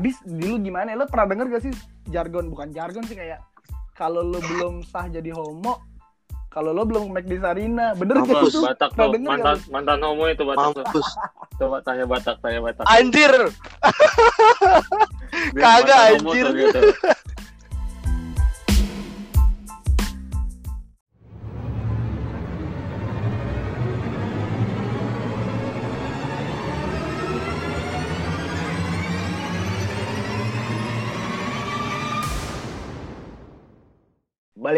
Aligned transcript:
abis 0.00 0.16
dulu 0.24 0.56
gimana 0.64 0.96
lo 0.96 1.04
pernah 1.04 1.28
denger 1.28 1.46
gak 1.52 1.62
sih 1.68 1.72
jargon 2.08 2.48
bukan 2.48 2.72
jargon 2.72 3.04
sih 3.04 3.12
kayak 3.12 3.44
kalau 3.92 4.24
lo 4.24 4.40
belum 4.40 4.80
sah 4.80 5.04
jadi 5.12 5.28
homo 5.36 5.76
kalau 6.48 6.72
lo 6.72 6.88
belum 6.88 7.12
make 7.12 7.28
di 7.28 7.36
Sarina 7.36 7.92
bener 7.92 8.24
gak 8.24 8.32
Mampus, 8.32 8.50
itu 8.56 8.60
Batak 8.64 8.90
tuh. 8.96 9.12
Mantan, 9.22 9.56
gak? 9.60 9.70
mantan 9.70 9.98
homo 10.02 10.24
itu 10.26 10.42
Batak 10.42 10.68
tuh. 10.74 10.82
Mampus. 10.82 11.08
Coba 11.62 11.76
tanya 11.86 12.04
Batak, 12.10 12.36
tanya 12.42 12.58
Batak. 12.58 12.84
Anjir. 12.90 13.32
Kagak, 15.54 16.00
anjir. 16.18 16.46
tuh 16.50 16.54
gitu. 16.58 16.80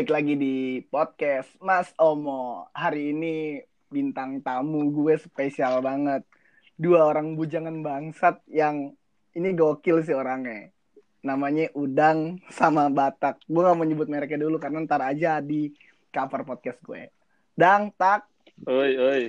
Balik 0.02 0.18
lagi 0.18 0.34
di 0.34 0.82
podcast 0.90 1.46
Mas 1.62 1.94
Omo 1.94 2.66
hari 2.74 3.14
ini 3.14 3.62
bintang 3.86 4.42
tamu 4.42 4.90
gue 4.90 5.14
spesial 5.14 5.78
banget 5.78 6.26
dua 6.74 7.06
orang 7.06 7.38
bujangan 7.38 7.86
bangsat 7.86 8.42
yang 8.50 8.98
ini 9.38 9.54
gokil 9.54 10.02
sih 10.02 10.10
orangnya 10.10 10.74
namanya 11.22 11.70
Udang 11.78 12.42
sama 12.50 12.90
Batak 12.90 13.46
gue 13.46 13.62
gak 13.62 13.78
mau 13.78 13.86
nyebut 13.86 14.10
mereknya 14.10 14.42
dulu 14.42 14.58
karena 14.58 14.82
ntar 14.82 15.06
aja 15.06 15.38
di 15.38 15.70
cover 16.10 16.42
podcast 16.42 16.82
gue 16.82 17.06
Dang 17.54 17.94
tak 17.94 18.26
Oi, 18.66 18.98
oi. 18.98 19.22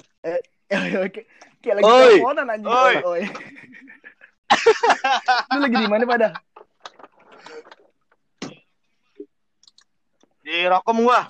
Oke, 1.06 1.30
kayak 1.62 1.86
lagi 1.86 1.86
Oi. 1.86 2.02
teleponan 2.18 2.50
anjing. 2.50 2.74
Oi. 2.74 2.96
Oi. 3.06 3.24
Lu 5.54 5.58
lagi 5.70 5.78
di 5.78 5.90
mana 5.90 6.06
pada? 6.10 6.28
Di 10.44 10.68
rokom 10.68 11.08
gua. 11.08 11.24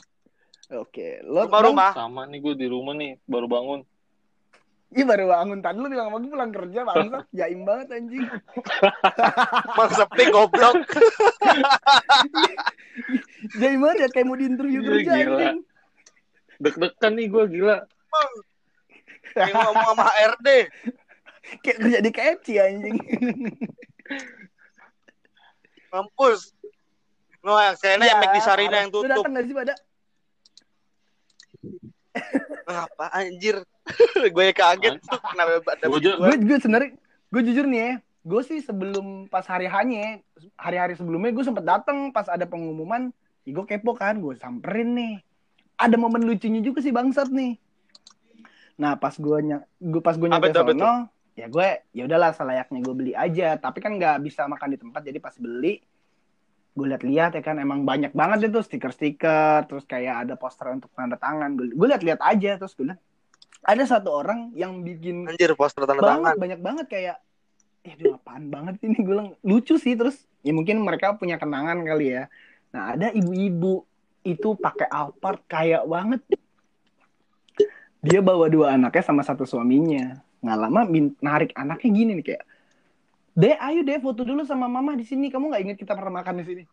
Oke, 0.73 1.21
lo 1.21 1.45
Rumah 1.45 1.61
rumah. 1.61 1.91
Sama 1.93 2.25
nih 2.25 2.41
gue 2.41 2.53
di 2.57 2.65
rumah 2.65 2.97
nih, 2.97 3.21
baru 3.29 3.45
bangun. 3.45 3.85
Iya 4.93 5.09
baru 5.09 5.25
bangun 5.25 5.57
tadi 5.57 5.77
lu 5.81 5.89
bilang 5.89 6.13
gue 6.13 6.29
pulang 6.29 6.53
kerja 6.53 6.85
bangsa, 6.85 7.17
jaim 7.37 7.61
banget 7.61 7.87
anjing. 7.93 8.25
Bang 9.77 9.89
sepi 9.89 10.23
goblok. 10.29 10.75
Jaim 13.59 13.81
banget 13.81 13.97
ya 14.05 14.09
kayak 14.13 14.25
mau 14.29 14.37
di 14.37 14.45
interview 14.47 14.79
Iya, 14.81 14.87
kerja 14.87 15.11
gila. 15.13 15.17
anjing. 15.17 15.57
Deg-degan 16.61 17.11
nih 17.17 17.27
gue 17.27 17.43
gila. 17.51 17.77
Yang 19.33 19.51
ngomong 19.57 19.85
sama 19.93 20.05
HRD. 20.07 20.47
Kayak 21.59 21.77
kerja 21.81 21.97
di 21.99 22.11
KFC 22.13 22.47
anjing. 22.55 22.95
Mampus. 25.89 26.53
No, 27.43 27.59
yang 27.59 27.75
saya 27.75 27.99
yang 27.99 28.23
make 28.23 28.31
di 28.31 28.41
Sarina 28.41 28.87
yang 28.87 28.89
Lu 28.89 29.03
tutup. 29.03 29.19
datang 29.19 29.35
gak 29.35 29.45
sih 29.45 29.55
pada? 29.55 29.73
Apa 32.87 33.05
anjir? 33.19 33.59
gue 34.35 34.45
kaget 34.55 34.95
tuh 35.03 35.19
kenapa 35.19 35.59
ada. 35.75 35.91
Gue 35.91 36.35
gue 36.39 36.57
sebenarnya 36.63 36.95
gue 37.33 37.41
jujur 37.43 37.67
nih 37.67 37.79
ya, 37.83 37.91
gue 37.99 38.41
sih 38.47 38.63
sebelum 38.63 39.27
pas 39.27 39.43
hari 39.43 39.67
hanya 39.67 40.23
hari-hari 40.55 40.95
sebelumnya 40.95 41.35
gue 41.35 41.43
sempet 41.43 41.67
datang 41.67 42.15
pas 42.15 42.31
ada 42.31 42.47
pengumuman, 42.47 43.11
ya 43.43 43.51
gue 43.51 43.65
kepo 43.67 43.91
kan, 43.91 44.23
gue 44.23 44.39
samperin 44.39 44.95
nih. 44.95 45.15
Ada 45.75 45.99
momen 45.99 46.23
lucunya 46.23 46.63
juga 46.63 46.79
sih 46.79 46.95
bangsat 46.95 47.27
nih. 47.27 47.59
Nah 48.79 48.95
pas 48.95 49.19
gue 49.19 49.37
ny- 49.43 49.67
gue 49.83 49.99
pas 49.99 50.15
gue 50.15 50.31
nyampe 50.31 50.55
sono, 50.55 51.11
ya 51.35 51.51
gue 51.51 51.67
ya 51.91 52.07
udahlah 52.07 52.31
selayaknya 52.31 52.79
gue 52.79 52.95
beli 52.95 53.13
aja. 53.19 53.59
Tapi 53.59 53.83
kan 53.83 53.99
nggak 53.99 54.23
bisa 54.23 54.47
makan 54.47 54.71
di 54.71 54.79
tempat, 54.79 55.01
jadi 55.03 55.19
pas 55.19 55.35
beli 55.35 55.83
gue 56.73 56.85
lihat-lihat 56.89 57.37
ya 57.37 57.41
kan 57.45 57.61
emang 57.61 57.85
banyak 57.85 58.17
banget 58.17 58.49
itu 58.49 58.59
stiker-stiker, 58.65 59.69
terus 59.69 59.85
kayak 59.85 60.25
ada 60.25 60.33
poster 60.33 60.73
untuk 60.73 60.89
tanda 60.97 61.15
tangan. 61.21 61.53
Gue 61.53 61.69
gue 61.69 61.87
lihat-lihat 61.93 62.19
aja 62.21 62.57
terus 62.57 62.73
gue 62.73 62.89
ada 63.63 63.83
satu 63.87 64.11
orang 64.11 64.51
yang 64.53 64.83
bikin 64.83 65.29
Anjir 65.29 65.55
poster 65.55 65.87
tanda 65.87 66.03
banget 66.03 66.35
tangan. 66.35 66.35
banyak 66.35 66.59
banget 66.59 66.85
kayak 66.91 67.17
eh 67.83 67.95
aduh 67.99 68.15
apaan 68.15 68.47
banget 68.47 68.79
ini 68.83 68.95
gue 69.03 69.11
bilang 69.11 69.29
lucu 69.43 69.75
sih 69.75 69.95
terus 69.95 70.15
ya 70.39 70.55
mungkin 70.55 70.79
mereka 70.83 71.15
punya 71.19 71.35
kenangan 71.35 71.83
kali 71.83 72.15
ya 72.15 72.31
nah 72.71 72.95
ada 72.95 73.11
ibu-ibu 73.11 73.83
itu 74.23 74.55
pakai 74.55 74.87
Alphard 74.87 75.43
kayak 75.51 75.83
banget 75.83 76.23
dia 78.03 78.19
bawa 78.23 78.47
dua 78.47 78.75
anaknya 78.75 79.03
sama 79.03 79.23
satu 79.23 79.43
suaminya 79.43 80.19
nggak 80.43 80.57
lama 80.59 80.81
narik 81.19 81.51
anaknya 81.55 81.89
gini 81.91 82.11
nih 82.19 82.25
kayak 82.35 82.43
deh 83.33 83.57
ayo 83.57 83.81
deh 83.81 83.97
foto 83.97 84.21
dulu 84.21 84.45
sama 84.45 84.69
mama 84.69 84.93
di 84.93 85.05
sini 85.05 85.33
kamu 85.33 85.49
nggak 85.49 85.63
inget 85.65 85.77
kita 85.81 85.97
pernah 85.97 86.21
makan 86.21 86.41
di 86.41 86.45
sini 86.45 86.63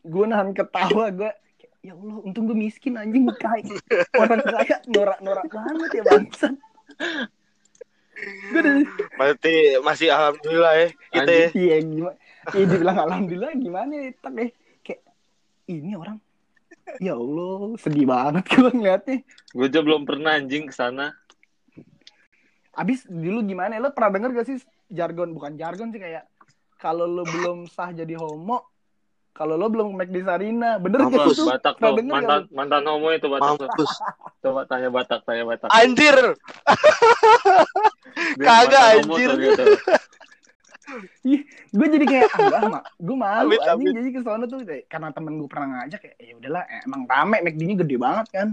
gue 0.00 0.24
nahan 0.24 0.56
ketawa 0.56 1.12
gue 1.12 1.30
ya 1.84 1.92
Allah 1.92 2.16
untung 2.24 2.48
gue 2.48 2.56
miskin 2.56 2.96
anjing 2.96 3.28
kayak 3.36 3.68
orang 4.16 4.40
kaya 4.40 4.76
norak-norak 4.88 5.44
banget 5.48 5.90
ya 6.00 6.02
bangsa 6.08 6.48
gue 8.52 8.84
Berarti 9.16 9.80
masih 9.80 10.12
alhamdulillah 10.12 10.72
ya 10.76 10.88
kita 11.08 11.32
ya. 11.32 11.48
Iya 11.56 11.76
gimana? 11.80 12.16
Iya 12.52 12.64
dibilang 12.68 12.98
alhamdulillah 13.08 13.52
gimana 13.56 13.92
ya 13.96 14.08
tak 14.20 14.32
ya 14.36 14.48
kayak 14.84 15.00
ini 15.72 15.92
orang 15.96 16.18
ya 17.00 17.16
Allah 17.16 17.60
sedih 17.80 18.04
banget 18.08 18.44
gue 18.48 18.70
ngeliatnya. 18.76 19.18
Gue 19.56 19.66
aja 19.68 19.80
belum 19.80 20.04
pernah 20.04 20.36
anjing 20.36 20.68
ke 20.68 20.74
sana. 20.76 21.16
Abis 22.76 23.08
dulu 23.08 23.40
gimana? 23.44 23.80
Lo 23.80 23.92
pernah 23.96 24.20
denger 24.20 24.30
gak 24.36 24.48
sih 24.52 24.60
jargon 24.90 25.30
bukan 25.32 25.54
jargon 25.54 25.94
sih 25.94 26.02
kayak 26.02 26.26
kalau 26.80 27.04
lo 27.04 27.22
belum 27.28 27.68
sah 27.68 27.92
jadi 27.92 28.16
homo, 28.16 28.64
kalau 29.36 29.54
lo 29.60 29.68
belum 29.68 29.94
make 29.94 30.08
di 30.08 30.24
Sarina, 30.24 30.80
bener 30.80 31.06
gak 31.06 31.12
Mampus, 31.12 31.36
itu? 31.36 31.44
Batak 31.44 31.74
tuh. 31.76 31.92
denger 31.92 32.14
Mantan, 32.16 32.42
mantan 32.50 32.82
homo 32.88 33.08
itu 33.12 33.28
Batak 33.28 33.60
tuh. 33.60 33.68
Mampus. 33.68 33.92
Coba 34.42 34.60
tanya 34.64 34.88
Batak, 34.88 35.20
tanya 35.28 35.44
Batak. 35.44 35.68
Anjir. 35.68 36.16
Kagak, 38.48 38.84
anjir. 38.96 39.28
tuh 39.28 39.38
gitu. 39.38 39.64
gue 41.70 41.86
jadi 41.86 42.02
kayak 42.02 42.28
ah 42.34 42.82
gue 42.98 43.14
malu 43.14 43.54
Amit, 43.54 43.62
anjing 43.62 43.94
amit. 43.94 43.98
jadi 44.02 44.10
ke 44.10 44.20
sana 44.26 44.44
tuh 44.50 44.66
kayak, 44.66 44.90
karena 44.90 45.14
temen 45.14 45.38
gue 45.38 45.46
pernah 45.46 45.68
ngajak 45.70 46.00
kayak 46.02 46.16
ya 46.18 46.34
udahlah 46.34 46.64
emang 46.82 47.06
rame 47.06 47.36
McD-nya 47.46 47.76
gede 47.86 47.94
banget 47.94 48.26
kan 48.34 48.48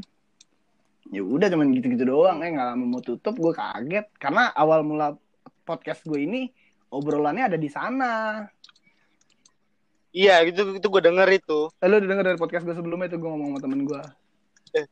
ya 1.10 1.26
udah 1.26 1.50
cuman 1.50 1.74
gitu-gitu 1.74 2.04
doang 2.06 2.46
eh 2.46 2.54
nggak 2.54 2.68
lama 2.78 2.86
mau 2.86 3.02
tutup 3.02 3.34
gue 3.42 3.54
kaget 3.58 4.06
karena 4.22 4.54
awal 4.54 4.86
mula 4.86 5.18
podcast 5.68 6.02
gue 6.02 6.18
ini 6.18 6.48
obrolannya 6.88 7.44
ada 7.46 7.60
di 7.60 7.68
sana 7.68 8.48
Iya, 10.10 10.42
itu 10.42 10.80
itu 10.80 10.88
gue 10.88 11.02
denger 11.04 11.30
itu. 11.30 11.70
eh, 11.78 11.86
lo 11.86 12.00
udah 12.00 12.10
denger 12.10 12.26
dari 12.26 12.40
podcast 12.40 12.64
gue 12.64 12.74
sebelumnya 12.74 13.06
itu 13.06 13.20
gue 13.20 13.28
ngomong 13.28 13.54
sama 13.54 13.60
temen 13.60 13.82
gue 13.84 14.02
Eh. 14.74 14.88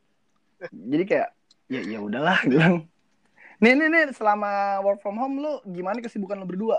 jadi 0.70 1.04
kayak 1.04 1.28
ya 1.66 1.80
ya 1.82 1.98
udahlah 1.98 2.38
gue 2.42 2.52
bilang 2.52 2.76
nih 3.56 3.72
nih 3.72 3.88
nih 3.88 4.04
selama 4.10 4.48
work 4.80 5.00
from 5.00 5.16
home 5.16 5.36
lo 5.36 5.64
gimana 5.64 5.98
kesibukan 5.98 6.36
lo 6.36 6.44
berdua 6.44 6.78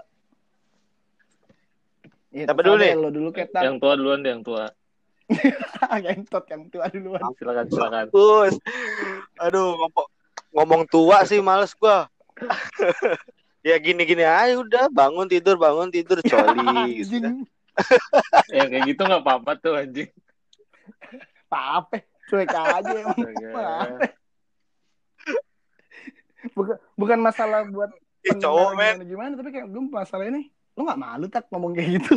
Ya, 2.27 2.43
Siapa 2.43 2.59
dulu 2.59 2.75
nih? 2.77 2.91
deh, 2.91 2.95
Lo 2.97 3.09
dulu 3.09 3.29
kita 3.31 3.63
Yang 3.63 3.77
tua 3.79 3.93
duluan 3.95 4.19
deh, 4.19 4.29
yang 4.29 4.43
tua. 4.43 4.67
Gentot 6.05 6.43
yang 6.45 6.63
tua 6.67 6.85
duluan. 6.87 7.23
Silakan, 7.33 7.65
silakan. 7.65 8.05
Mampus. 8.05 8.53
Aduh, 9.41 9.73
ngomong 9.75 10.07
ngomong 10.51 10.81
tua 10.85 11.23
sih 11.23 11.39
males 11.39 11.71
gua. 11.73 12.11
ya 13.67 13.75
gini-gini 13.83 14.23
aja 14.23 14.55
udah 14.55 14.87
bangun 14.87 15.27
tidur 15.27 15.59
bangun 15.59 15.91
tidur 15.91 16.23
coli 16.23 16.63
gitu. 17.03 17.19
Anjing, 17.19 17.43
Yang 18.55 18.67
kayak 18.71 18.83
gitu 18.95 19.01
nggak 19.03 19.21
apa-apa 19.27 19.51
tuh 19.59 19.73
anjing. 19.75 20.09
apa? 21.51 21.99
Cuek 22.31 22.47
aja 22.51 22.91
emang. 23.03 23.19
Bukan 26.55 26.77
bukan 26.95 27.19
masalah 27.19 27.67
buat 27.67 27.91
Ih, 28.23 28.39
cowok 28.39 28.71
men. 28.75 29.03
gimana, 29.03 29.03
gimana 29.03 29.33
tapi 29.35 29.49
kayak 29.51 29.67
gue 29.67 29.83
masalah 29.87 30.25
ini 30.27 30.47
lu 30.75 30.87
nggak 30.87 30.99
malu 30.99 31.25
tak 31.27 31.43
ngomong 31.51 31.75
kayak 31.75 31.99
gitu? 31.99 32.15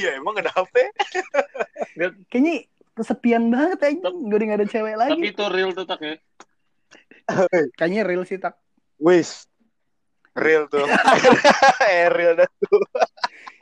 Iya 0.00 0.16
emang 0.16 0.38
kenapa? 0.38 0.66
Kayaknya 2.30 2.54
kesepian 2.94 3.50
banget 3.52 3.78
aja 3.82 4.08
gue 4.08 4.30
udah 4.30 4.46
gak 4.46 4.60
ada 4.62 4.68
cewek 4.70 4.94
Tapi 4.94 5.02
lagi 5.10 5.20
itu 5.34 5.44
real 5.50 5.70
tuh 5.74 5.84
tak 5.84 6.00
ya. 6.00 6.14
kayaknya 7.74 8.02
real 8.06 8.22
sih 8.22 8.38
tak 8.38 8.54
wis. 9.04 9.44
Real 10.32 10.64
tuh. 10.66 10.88
Eh 11.92 12.08
real 12.08 12.34
dah 12.40 12.48
tuh. 12.48 12.80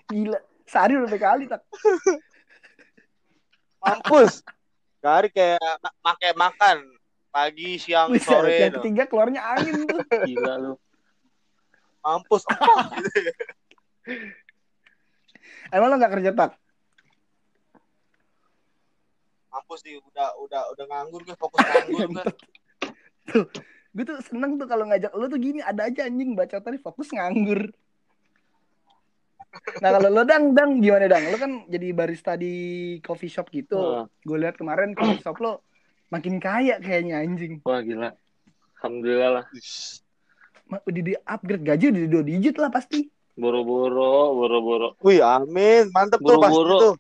Gila. 0.09 0.39
Sehari 0.65 0.95
udah 0.97 1.19
kali 1.19 1.51
tak 1.51 1.61
mampus. 3.83 4.47
Hari 5.03 5.29
kayak 5.35 5.59
ma- 5.83 6.15
make 6.15 6.31
makan. 6.39 6.79
Pagi 7.33 7.81
siang 7.81 8.13
Wih, 8.13 8.21
sore 8.21 8.61
yang 8.61 8.77
ketiga 8.77 9.09
keluarnya 9.09 9.41
angin 9.43 9.83
tuh. 9.89 9.99
Gila 10.31 10.55
lu. 10.63 10.75
mampus. 12.03 12.43
Apa 12.47 12.99
emang 15.73 15.89
lo 15.89 15.97
gak 15.97 16.13
kerja 16.19 16.31
tak 16.37 16.53
mampus 19.53 19.81
nih 19.85 20.01
udah 20.01 20.29
udah 20.41 20.63
udah 20.73 20.85
nganggur 20.89 21.21
gue 21.29 21.37
fokus 21.37 21.61
nganggur 21.61 22.09
gue 22.09 22.25
tuh 23.29 23.47
gue 23.93 24.05
tuh 24.09 24.19
seneng 24.25 24.57
tuh 24.57 24.65
kalau 24.65 24.89
ngajak 24.89 25.13
lo 25.13 25.29
tuh 25.29 25.37
gini 25.37 25.61
ada 25.61 25.85
aja 25.85 26.09
anjing 26.09 26.33
baca 26.33 26.57
tadi 26.59 26.81
fokus 26.81 27.13
nganggur 27.13 27.69
Nah 29.85 29.91
kalau 29.93 30.09
lo 30.09 30.23
dang 30.25 30.57
dang 30.57 30.81
gimana 30.81 31.13
dang? 31.13 31.29
Lo 31.29 31.37
kan 31.37 31.69
jadi 31.69 31.93
barista 31.93 32.41
di 32.41 32.55
coffee 33.05 33.29
shop 33.29 33.53
gitu. 33.53 33.77
Wah, 33.77 34.05
Gue 34.25 34.41
lihat 34.41 34.57
kemarin 34.57 34.97
coffee 34.97 35.21
shop 35.21 35.37
lo 35.45 35.61
makin 36.09 36.41
kaya 36.41 36.81
kayaknya 36.81 37.21
anjing. 37.21 37.61
wah 37.61 37.85
gila. 37.85 38.17
Alhamdulillah 38.81 39.31
lah. 39.37 39.45
Ma- 40.73 40.81
Udah 40.89 41.03
di 41.05 41.13
upgrade 41.15 41.65
gaji 41.69 41.85
udah 41.93 42.01
di 42.01 42.09
dua 42.09 42.25
digit 42.25 42.57
lah 42.57 42.73
pasti. 42.73 43.13
Boro-boro, 43.37 44.33
boro-boro. 44.41 44.89
Wih, 45.05 45.21
amin. 45.21 45.93
Mantep 45.93 46.21
tuh 46.25 46.41
pasti 46.41 46.63
tuh. 46.65 46.95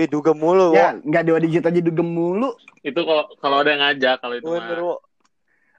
Wih, 0.00 0.08
duga 0.08 0.32
mulu, 0.32 0.72
Wo. 0.72 0.76
Ya 0.80 0.96
nggak 0.96 1.24
dua 1.28 1.38
digit 1.44 1.64
aja 1.64 1.80
dugem 1.84 2.08
mulu. 2.08 2.56
Itu 2.80 3.04
kalau 3.04 3.24
kalau 3.36 3.56
ada 3.60 3.68
yang 3.72 3.82
ngajak 3.84 4.16
kalau 4.24 4.34
itu 4.40 4.48
Bener, 4.48 4.80
mah. 4.80 4.96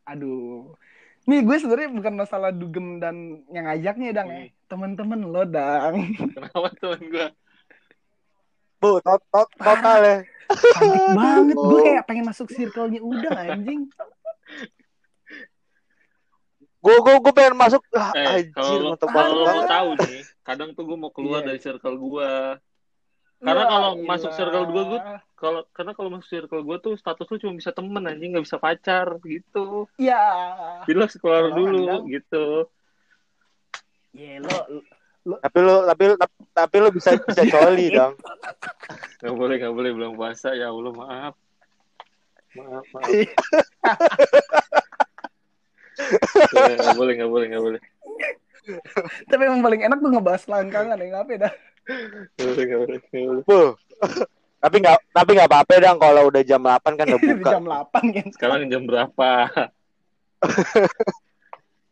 Aduh. 0.07 0.71
Nih 1.27 1.43
gue 1.43 1.55
sebenarnya 1.59 1.91
bukan 1.91 2.13
masalah 2.15 2.55
dugem 2.55 3.03
dan 3.03 3.43
yang 3.51 3.67
ngajaknya 3.67 4.09
dang 4.15 4.27
ya. 4.31 4.39
Temen-temen 4.65 5.19
lo 5.21 5.43
dang. 5.43 5.95
Kenapa 6.33 6.71
temen 6.79 7.01
gua? 7.11 7.27
Bu, 8.77 9.01
tot, 9.03 9.21
tot, 9.27 9.49
total 9.57 9.99
ya. 9.99 10.17
Cantik 10.47 11.11
banget. 11.11 11.55
Gue 11.59 11.79
kayak 11.83 12.03
pengen 12.07 12.25
masuk 12.25 12.47
circle-nya 12.47 13.03
udah 13.03 13.31
anjing. 13.35 13.91
Gue 16.77 16.95
gue 17.03 17.13
gue 17.19 17.33
pengen 17.35 17.55
masuk. 17.59 17.83
Ah, 17.91 18.15
Eh, 18.15 18.47
kalau 18.55 18.71
anjir, 18.71 18.79
lo, 18.79 18.95
kalau 18.95 19.43
mau 19.43 19.61
tahu 19.67 19.89
nih, 19.99 20.21
kadang 20.45 20.69
tuh 20.71 20.83
gua 20.87 20.95
mau 20.95 21.11
keluar 21.11 21.43
Iya. 21.43 21.47
dari 21.51 21.59
circle 21.59 21.97
gua. 21.99 22.55
Karena 23.37 23.63
Wah, 23.63 23.69
kalau 23.69 23.91
masuk 24.01 24.31
circle 24.33 24.65
gua, 24.73 24.83
gua 24.89 24.99
kalau 25.37 25.61
karena 25.69 25.91
kalau 25.93 26.09
masuk 26.09 26.25
circle 26.25 26.65
gua 26.65 26.81
tuh 26.81 26.97
status 26.97 27.29
lu 27.29 27.37
cuma 27.37 27.53
bisa 27.53 27.69
temen 27.69 28.01
anjing 28.01 28.33
nggak 28.33 28.45
bisa 28.49 28.57
pacar 28.57 29.05
gitu. 29.21 29.85
Ya. 30.01 30.25
Jadi 30.89 30.97
lo 30.97 31.05
Kalau 31.05 31.49
dulu 31.53 31.77
Anda- 31.85 32.01
gitu. 32.09 32.45
Ya 34.17 34.41
lo 34.41 34.57
Tapi 35.37 35.57
lu 35.59 35.75
tapi 35.85 36.03
tapi, 36.17 36.35
tapi 36.49 36.75
lu 36.81 36.89
bisa 36.89 37.13
bisa 37.13 37.43
coli 37.45 37.91
dong. 37.97 38.17
Gak 39.17 39.33
boleh 39.33 39.55
gak 39.59 39.73
boleh 39.75 39.91
belum 39.93 40.17
puasa 40.17 40.57
ya 40.57 40.73
Allah 40.73 40.93
maaf. 40.93 41.33
Maaf 42.57 42.85
maaf. 42.89 43.09
Ya, 46.53 46.77
Gak 46.77 46.93
boleh 46.93 47.13
gak 47.17 47.29
boleh 47.29 47.45
gak 47.49 47.63
boleh. 47.65 47.81
tapi 49.25 49.41
emang 49.47 49.65
paling 49.65 49.81
enak 49.81 49.97
tuh 49.97 50.11
ngebahas 50.13 50.43
langkangan 50.45 50.99
ya 51.01 51.07
ngapain 51.09 51.39
dah. 51.41 51.53
Boleh 52.37 52.65
tapi 54.63 54.75
nggak 54.81 54.99
tapi 55.13 55.29
nggak 55.37 55.49
apa-apa 55.49 55.73
dong 55.79 55.97
kalau 56.01 56.21
udah 56.27 56.43
jam 56.43 56.61
8 56.65 56.97
kan 56.97 57.05
udah 57.07 57.21
Di 57.21 57.35
buka. 57.39 57.51
jam 57.55 57.63
8 57.65 58.15
kan. 58.15 58.27
Sekarang 58.33 58.67
jam 58.67 58.83
berapa? 58.83 59.29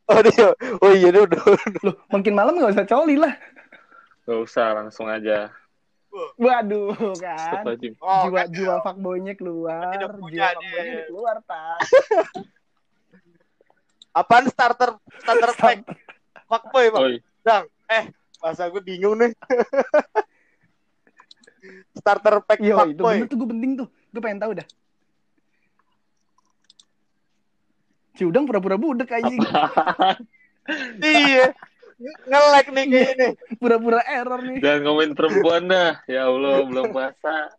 Oh, 0.06 0.22
dia, 0.22 0.54
oh 0.86 0.94
iya 0.94 1.10
dia 1.10 1.26
udah. 1.26 1.42
Loh, 1.82 1.98
makin 2.14 2.38
malam 2.38 2.62
gak 2.62 2.78
usah 2.78 2.86
coli 2.86 3.18
lah. 3.18 3.34
Gak 4.30 4.38
usah 4.38 4.78
langsung 4.78 5.10
aja. 5.10 5.50
Waduh 6.38 6.94
kan. 7.18 7.66
Oh, 8.00 8.30
jiwa 8.30 8.46
kan, 8.46 8.54
jiwa 8.54 8.76
fuckboy-nya 8.86 9.34
keluar, 9.34 9.98
Kan 9.98 10.06
jiwa 10.06 10.10
punya 10.16 10.54
fuckboy-nya 10.54 11.02
keluar 11.10 11.36
tak. 11.44 11.78
apaan 14.16 14.46
starter 14.48 14.96
starter 15.20 15.52
pack 15.58 15.80
fuckboy 16.48 16.86
bang. 16.88 17.04
Oi, 17.04 17.16
Masa 18.46 18.70
gue 18.70 18.84
bingung 18.86 19.18
nih. 19.18 19.34
starter 21.98 22.46
pack 22.46 22.62
Yo, 22.62 22.78
itu 22.78 22.80
fuckboy. 23.02 23.18
bener 23.18 23.26
tuh 23.26 23.38
gue 23.42 23.50
penting 23.50 23.72
tuh. 23.74 23.88
Gue 24.14 24.22
pengen 24.22 24.38
tahu 24.38 24.52
dah. 24.62 24.68
Si 28.14 28.22
Udang 28.22 28.46
pura-pura 28.46 28.78
budek 28.78 29.10
anjing. 29.10 29.42
iya. 31.02 31.58
Nge-lag 32.30 32.68
nih 32.70 32.86
kayak 32.86 33.10
ini. 33.18 33.28
Pura-pura 33.58 34.06
error 34.06 34.38
nih. 34.46 34.62
jangan 34.62 34.82
ngomongin 34.86 35.12
perempuan 35.18 35.64
dah. 35.66 36.06
Ya 36.06 36.30
Allah, 36.30 36.62
belum 36.70 36.94
puasa. 36.94 37.50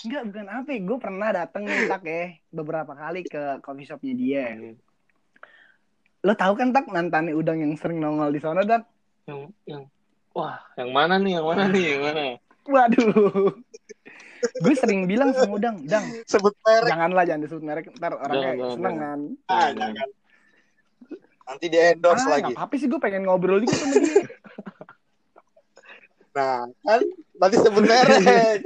Enggak, 0.00 0.22
bukan 0.32 0.46
apa 0.48 0.68
ya. 0.72 0.80
Gue 0.80 0.98
pernah 0.98 1.28
dateng 1.36 1.68
nih 1.68 1.92
tak 1.92 2.02
ya. 2.08 2.24
Beberapa 2.48 2.96
kali 2.96 3.20
ke 3.28 3.60
coffee 3.60 3.84
shopnya 3.84 4.16
dia. 4.16 4.44
Lo 6.24 6.32
tahu 6.32 6.56
kan 6.56 6.72
tak 6.72 6.88
mantannya 6.88 7.36
Udang 7.36 7.60
yang 7.60 7.76
sering 7.76 8.00
nongol 8.00 8.32
di 8.32 8.40
sana 8.40 8.64
dan 8.64 8.80
Yang, 9.26 9.40
yang, 9.66 9.82
wah, 10.32 10.62
yang 10.78 10.90
mana 10.90 11.18
nih? 11.18 11.32
Yang 11.36 11.46
mana 11.46 11.64
nih? 11.66 11.84
Yang 11.84 12.02
mana? 12.02 12.22
Waduh. 12.66 13.54
gue 14.36 14.74
sering 14.76 15.06
bilang 15.06 15.34
sama 15.34 15.50
Udang, 15.52 15.82
Dang, 15.82 16.06
Sebut 16.24 16.54
merek. 16.62 16.86
janganlah 16.86 17.24
jangan 17.24 17.42
disebut 17.42 17.64
merek, 17.64 17.84
ntar 17.94 18.14
orang 18.14 18.36
Jangan, 18.36 18.56
seneng 18.70 18.94
jangan. 18.94 19.00
kan. 19.02 19.20
Ah, 19.50 19.68
jangan. 19.74 20.08
Nanti 21.46 21.66
di 21.66 21.78
endorse 21.78 22.26
Ah, 22.26 22.32
lagi. 22.32 22.52
apa-apa 22.54 22.74
sih 22.74 22.86
gue 22.86 22.98
pengen 22.98 23.22
ngobrol 23.22 23.58
juga 23.58 23.74
sama 23.76 23.94
dia. 23.96 24.14
Nah, 26.36 26.56
kan 26.84 27.00
nanti 27.36 27.56
sebut 27.60 27.84
merek. 27.84 28.20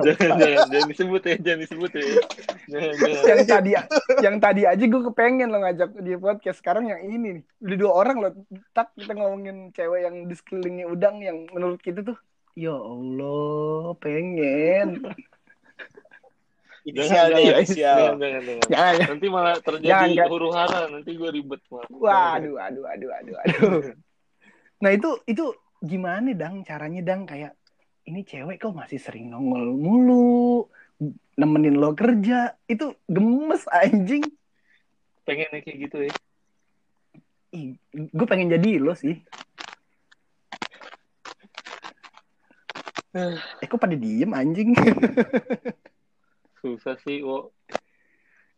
Jangan, 0.00 0.36
jangan, 0.38 0.66
jangan 0.70 0.88
disebut 0.88 1.22
ya, 1.26 1.34
jangan 1.42 1.60
disebut 1.60 1.90
ya. 1.92 2.02
Jangan, 2.70 2.92
jangan. 2.94 3.24
yang 3.26 3.42
tadi 3.44 3.70
yang 4.22 4.36
tadi 4.38 4.62
aja 4.62 4.84
gue 4.84 5.02
kepengen 5.10 5.48
lo 5.50 5.58
ngajak 5.60 5.90
di 5.98 6.12
podcast 6.14 6.58
sekarang 6.62 6.86
yang 6.86 7.00
ini 7.02 7.16
nih 7.18 7.34
udah 7.60 7.76
dua 7.76 7.92
orang 7.92 8.16
lo 8.20 8.28
tak 8.70 8.94
kita 8.94 9.12
ngomongin 9.12 9.74
cewek 9.74 10.00
yang 10.06 10.16
di 10.24 10.34
sekelilingnya 10.34 10.86
udang 10.86 11.18
yang 11.18 11.50
menurut 11.50 11.82
kita 11.82 12.06
tuh 12.06 12.14
ya 12.54 12.72
Allah 12.72 13.90
pengen 13.98 15.02
Jangan, 16.80 17.28
jangan, 17.36 17.60
inisial. 17.60 17.96
jangan, 18.00 18.16
jangan, 18.16 18.40
jangan. 18.40 18.66
jangan 18.72 18.94
Nanti 19.12 19.26
malah 19.28 19.54
terjadi 19.60 20.10
Jangan, 20.16 20.28
huru 20.32 20.48
hara, 20.50 20.80
nanti 20.88 21.10
gue 21.12 21.28
ribet 21.30 21.60
malah. 21.68 21.88
waduh 21.92 22.56
aduh 22.56 22.84
aduh 22.88 23.10
aduh 23.12 23.36
aduh 23.36 23.82
nah 24.80 24.90
itu 24.90 25.10
itu 25.28 25.44
gimana 25.80 26.32
dang 26.32 26.64
caranya 26.64 27.04
dang 27.04 27.28
kayak 27.28 27.52
ini 28.10 28.26
cewek 28.26 28.58
kok 28.58 28.74
masih 28.74 28.98
sering 28.98 29.30
nongol 29.30 29.70
mulu 29.78 30.66
nemenin 31.38 31.78
lo 31.78 31.94
kerja 31.94 32.58
itu 32.66 32.92
gemes 33.06 33.64
anjing 33.70 34.26
Pengen 35.20 35.52
kayak 35.52 35.78
gitu 35.86 36.10
ya. 36.10 36.14
Ih, 37.54 37.78
gue 37.94 38.26
pengen 38.26 38.50
jadi 38.50 38.82
lo 38.82 38.98
sih 38.98 39.22
eh 43.14 43.66
kok 43.66 43.78
pada 43.78 43.94
diem 43.94 44.30
anjing 44.34 44.74
Susah 46.60 46.96
sih, 47.00 47.24
wo. 47.24 47.56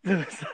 Susah. 0.02 0.50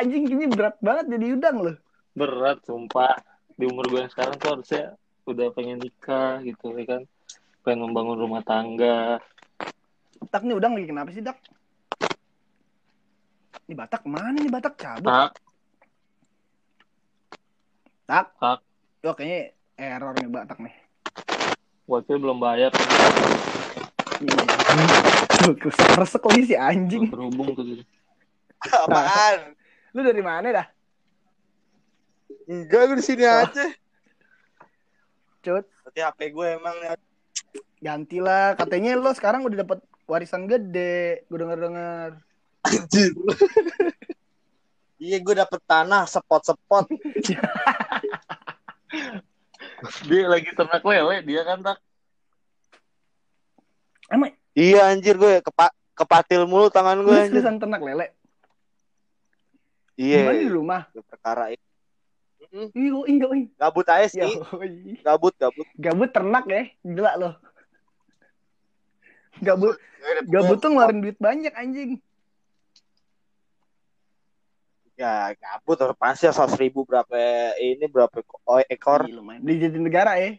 Anjing 0.00 0.24
ini 0.32 0.48
berat 0.48 0.80
banget 0.80 1.12
jadi 1.12 1.36
udang 1.36 1.56
loh. 1.60 1.76
Berat, 2.16 2.64
sumpah. 2.64 3.20
Di 3.54 3.68
umur 3.68 3.84
gue 3.92 4.00
yang 4.02 4.10
sekarang 4.10 4.40
tuh 4.40 4.58
harusnya 4.58 4.96
udah 5.28 5.52
pengen 5.52 5.78
nikah 5.78 6.40
gitu 6.40 6.72
ya 6.72 6.84
kan. 6.88 7.02
Pengen 7.64 7.88
membangun 7.88 8.20
rumah 8.20 8.44
tangga. 8.44 9.16
Tak 10.28 10.44
nih 10.44 10.56
udang 10.56 10.76
lagi 10.76 10.84
kenapa 10.84 11.08
sih 11.10 11.24
dak? 11.24 11.40
Ini 13.64 13.72
Batak 13.72 14.04
ke 14.04 14.08
mana 14.12 14.36
nih 14.36 14.52
Batak 14.52 14.76
cabut? 14.76 15.08
Tak, 15.08 15.32
Tak. 18.04 18.26
Tak. 18.36 18.58
Yo 19.00 19.16
kayaknya 19.16 19.56
error 19.80 20.12
nih 20.12 20.28
Batak 20.28 20.60
nih. 20.60 20.74
waktu 21.84 22.16
belum 22.16 22.40
bayar. 22.40 22.72
Tuh, 25.44 25.52
Resek 25.96 26.24
lagi 26.24 26.42
si 26.48 26.56
anjing. 26.56 27.12
Terhubung 27.12 27.52
tuh 27.52 27.64
gitu. 27.64 27.84
Apaan? 28.64 29.52
Lu 29.92 30.00
dari 30.00 30.24
mana 30.24 30.48
dah? 30.48 30.66
Enggak, 32.44 32.92
gue 32.92 32.96
di 33.00 33.04
sini 33.04 33.24
aja. 33.24 33.68
Cut, 35.44 35.64
Berarti 35.84 36.00
HP 36.00 36.20
gue 36.32 36.46
emang 36.56 36.76
nih. 36.80 36.96
Gantilah. 37.84 38.56
Katanya 38.56 38.96
lo 38.96 39.12
sekarang 39.12 39.44
udah 39.44 39.60
dapat 39.60 39.78
warisan 40.08 40.48
gede. 40.48 41.28
Gue 41.28 41.38
denger-denger. 41.38 42.16
Anjir. 42.64 43.12
Iya, 44.96 45.20
gue 45.20 45.34
dapet 45.36 45.60
tanah 45.68 46.08
sepot-sepot. 46.08 46.88
Dia 50.08 50.24
lagi 50.24 50.48
ternak 50.56 50.80
lele, 50.80 51.20
dia 51.20 51.44
kan 51.44 51.60
tak. 51.60 51.76
Emang 54.08 54.32
Iya, 54.54 54.88
anjir 54.88 55.18
gue 55.18 55.44
kepa 55.44 55.68
kepatil 55.92 56.48
mulu 56.48 56.72
tangan 56.72 57.04
gue 57.04 57.12
anjir. 57.12 57.42
ternak 57.42 57.82
lele? 57.84 58.06
Gimana 59.92 60.32
di 60.32 60.40
Iya, 60.40 60.50
rumah? 60.50 60.82
perkara 61.04 61.52
ini. 61.52 61.64
Mm, 62.54 62.68
Iyo, 62.72 62.98
iyo, 63.04 63.28
iyo. 63.34 63.46
Gabut 63.58 63.86
aja 63.90 64.06
sih. 64.06 64.22
Gabut, 65.02 65.34
gabut. 65.36 65.66
Gabut 65.74 66.10
ternak 66.14 66.44
ya, 66.46 66.64
gila 66.80 67.12
lo. 69.44 69.48
Gabut, 69.52 69.74
gabut 70.32 70.56
tuh 70.58 70.68
ngeluarin 70.72 70.98
duit 71.04 71.18
banyak 71.20 71.52
anjing. 71.52 72.00
Ya, 74.94 75.34
gabut. 75.34 75.76
Apaan 75.82 76.14
sih 76.14 76.30
100 76.30 76.54
ribu 76.56 76.86
berapa 76.86 77.12
ini 77.58 77.84
berapa 77.90 78.14
oh, 78.46 78.62
ekor? 78.70 79.04
Di 79.42 79.54
Jatinegara 79.58 80.16
ya. 80.22 80.38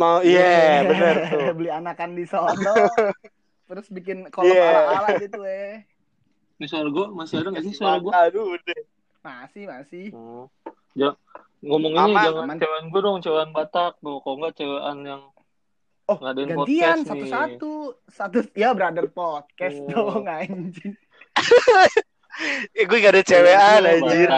Mau 0.00 0.24
iya, 0.24 0.80
bener 0.88 1.14
tuh. 1.28 1.52
Beli 1.60 1.68
anakan 1.68 2.16
di 2.16 2.24
sono. 2.24 2.72
Terus 3.68 3.86
bikin 3.92 4.32
kolam 4.32 4.48
Iya. 4.48 4.64
ala-ala 4.64 5.08
gitu 5.20 5.44
ya. 5.44 5.84
Ini 6.60 6.66
suara 6.68 6.88
gue 6.88 7.06
masih 7.12 7.34
ada 7.40 7.48
nggak 7.52 7.64
sih 7.68 7.74
suara 7.76 7.96
gue? 8.00 8.12
Aduh, 8.12 8.56
deh. 8.64 8.82
Masih, 9.20 9.64
masih. 9.68 10.04
Hmm. 10.12 10.44
Ja- 10.96 11.16
Ngomongnya 11.60 12.08
Aman, 12.08 12.24
jangan 12.24 12.44
aman. 12.48 12.56
cewekan 12.56 12.86
gue 12.88 13.00
dong, 13.04 13.16
cewekan 13.20 13.50
Batak 13.52 14.00
tuh. 14.00 14.16
Kok 14.24 14.32
enggak 14.40 14.52
cewekan 14.56 14.98
yang 15.04 15.22
Oh, 16.10 16.18
ngadain 16.18 16.48
gantian 16.50 16.98
satu-satu. 17.06 17.72
Satu 18.10 18.38
ya 18.52 18.74
brother 18.74 19.06
podcast 19.06 19.78
Oh. 19.94 20.18
dong 20.18 20.26
anjing. 20.26 20.94
Eh, 22.72 22.88
gue 22.88 22.98
gak 22.98 23.12
ada 23.12 23.22
cewekan 23.22 23.82
anjir. 23.84 24.28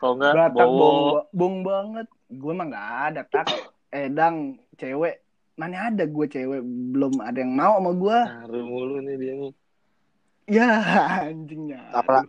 Kalau 0.00 0.14
enggak 0.16 0.32
Batak 0.56 0.68
bong, 1.36 1.54
banget. 1.60 2.06
Gue 2.32 2.52
mah 2.56 2.66
nggak 2.66 2.88
ada 3.12 3.20
tak. 3.28 3.46
Edang 3.92 4.56
cewek. 4.74 5.20
Mana 5.54 5.92
ada 5.92 6.08
gue 6.08 6.26
cewek 6.26 6.64
belum 6.64 7.20
ada 7.20 7.38
yang 7.38 7.52
mau 7.52 7.76
sama 7.76 7.92
gue. 7.92 8.18
Ngaruh 8.24 8.64
mulu 8.64 8.96
nih 9.04 9.16
dia 9.20 9.32
nih. 9.36 9.52
Ya 10.48 10.70
anjingnya. 11.28 11.92
Apa- 11.92 12.24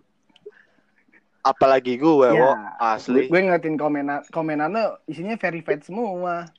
Apalagi 1.39 1.95
gue, 1.95 2.27
Ya. 2.27 2.41
wo. 2.41 2.51
Asli. 2.81 3.29
Gue 3.29 3.39
ngeliatin 3.39 3.77
komenan 3.77 4.25
komenannya 4.27 4.97
isinya 5.05 5.37
verified 5.37 5.85
semua. 5.85 6.49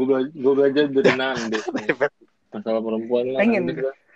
Gue 0.00 0.06
belajar, 0.08 0.32
gue 0.32 0.52
belajar 0.56 0.84
dari 0.88 1.12
Nandes. 1.20 1.64
nih. 1.68 1.92
Masalah 2.50 2.80
perempuan 2.80 3.24
lah. 3.28 3.38
Pengen. 3.44 3.62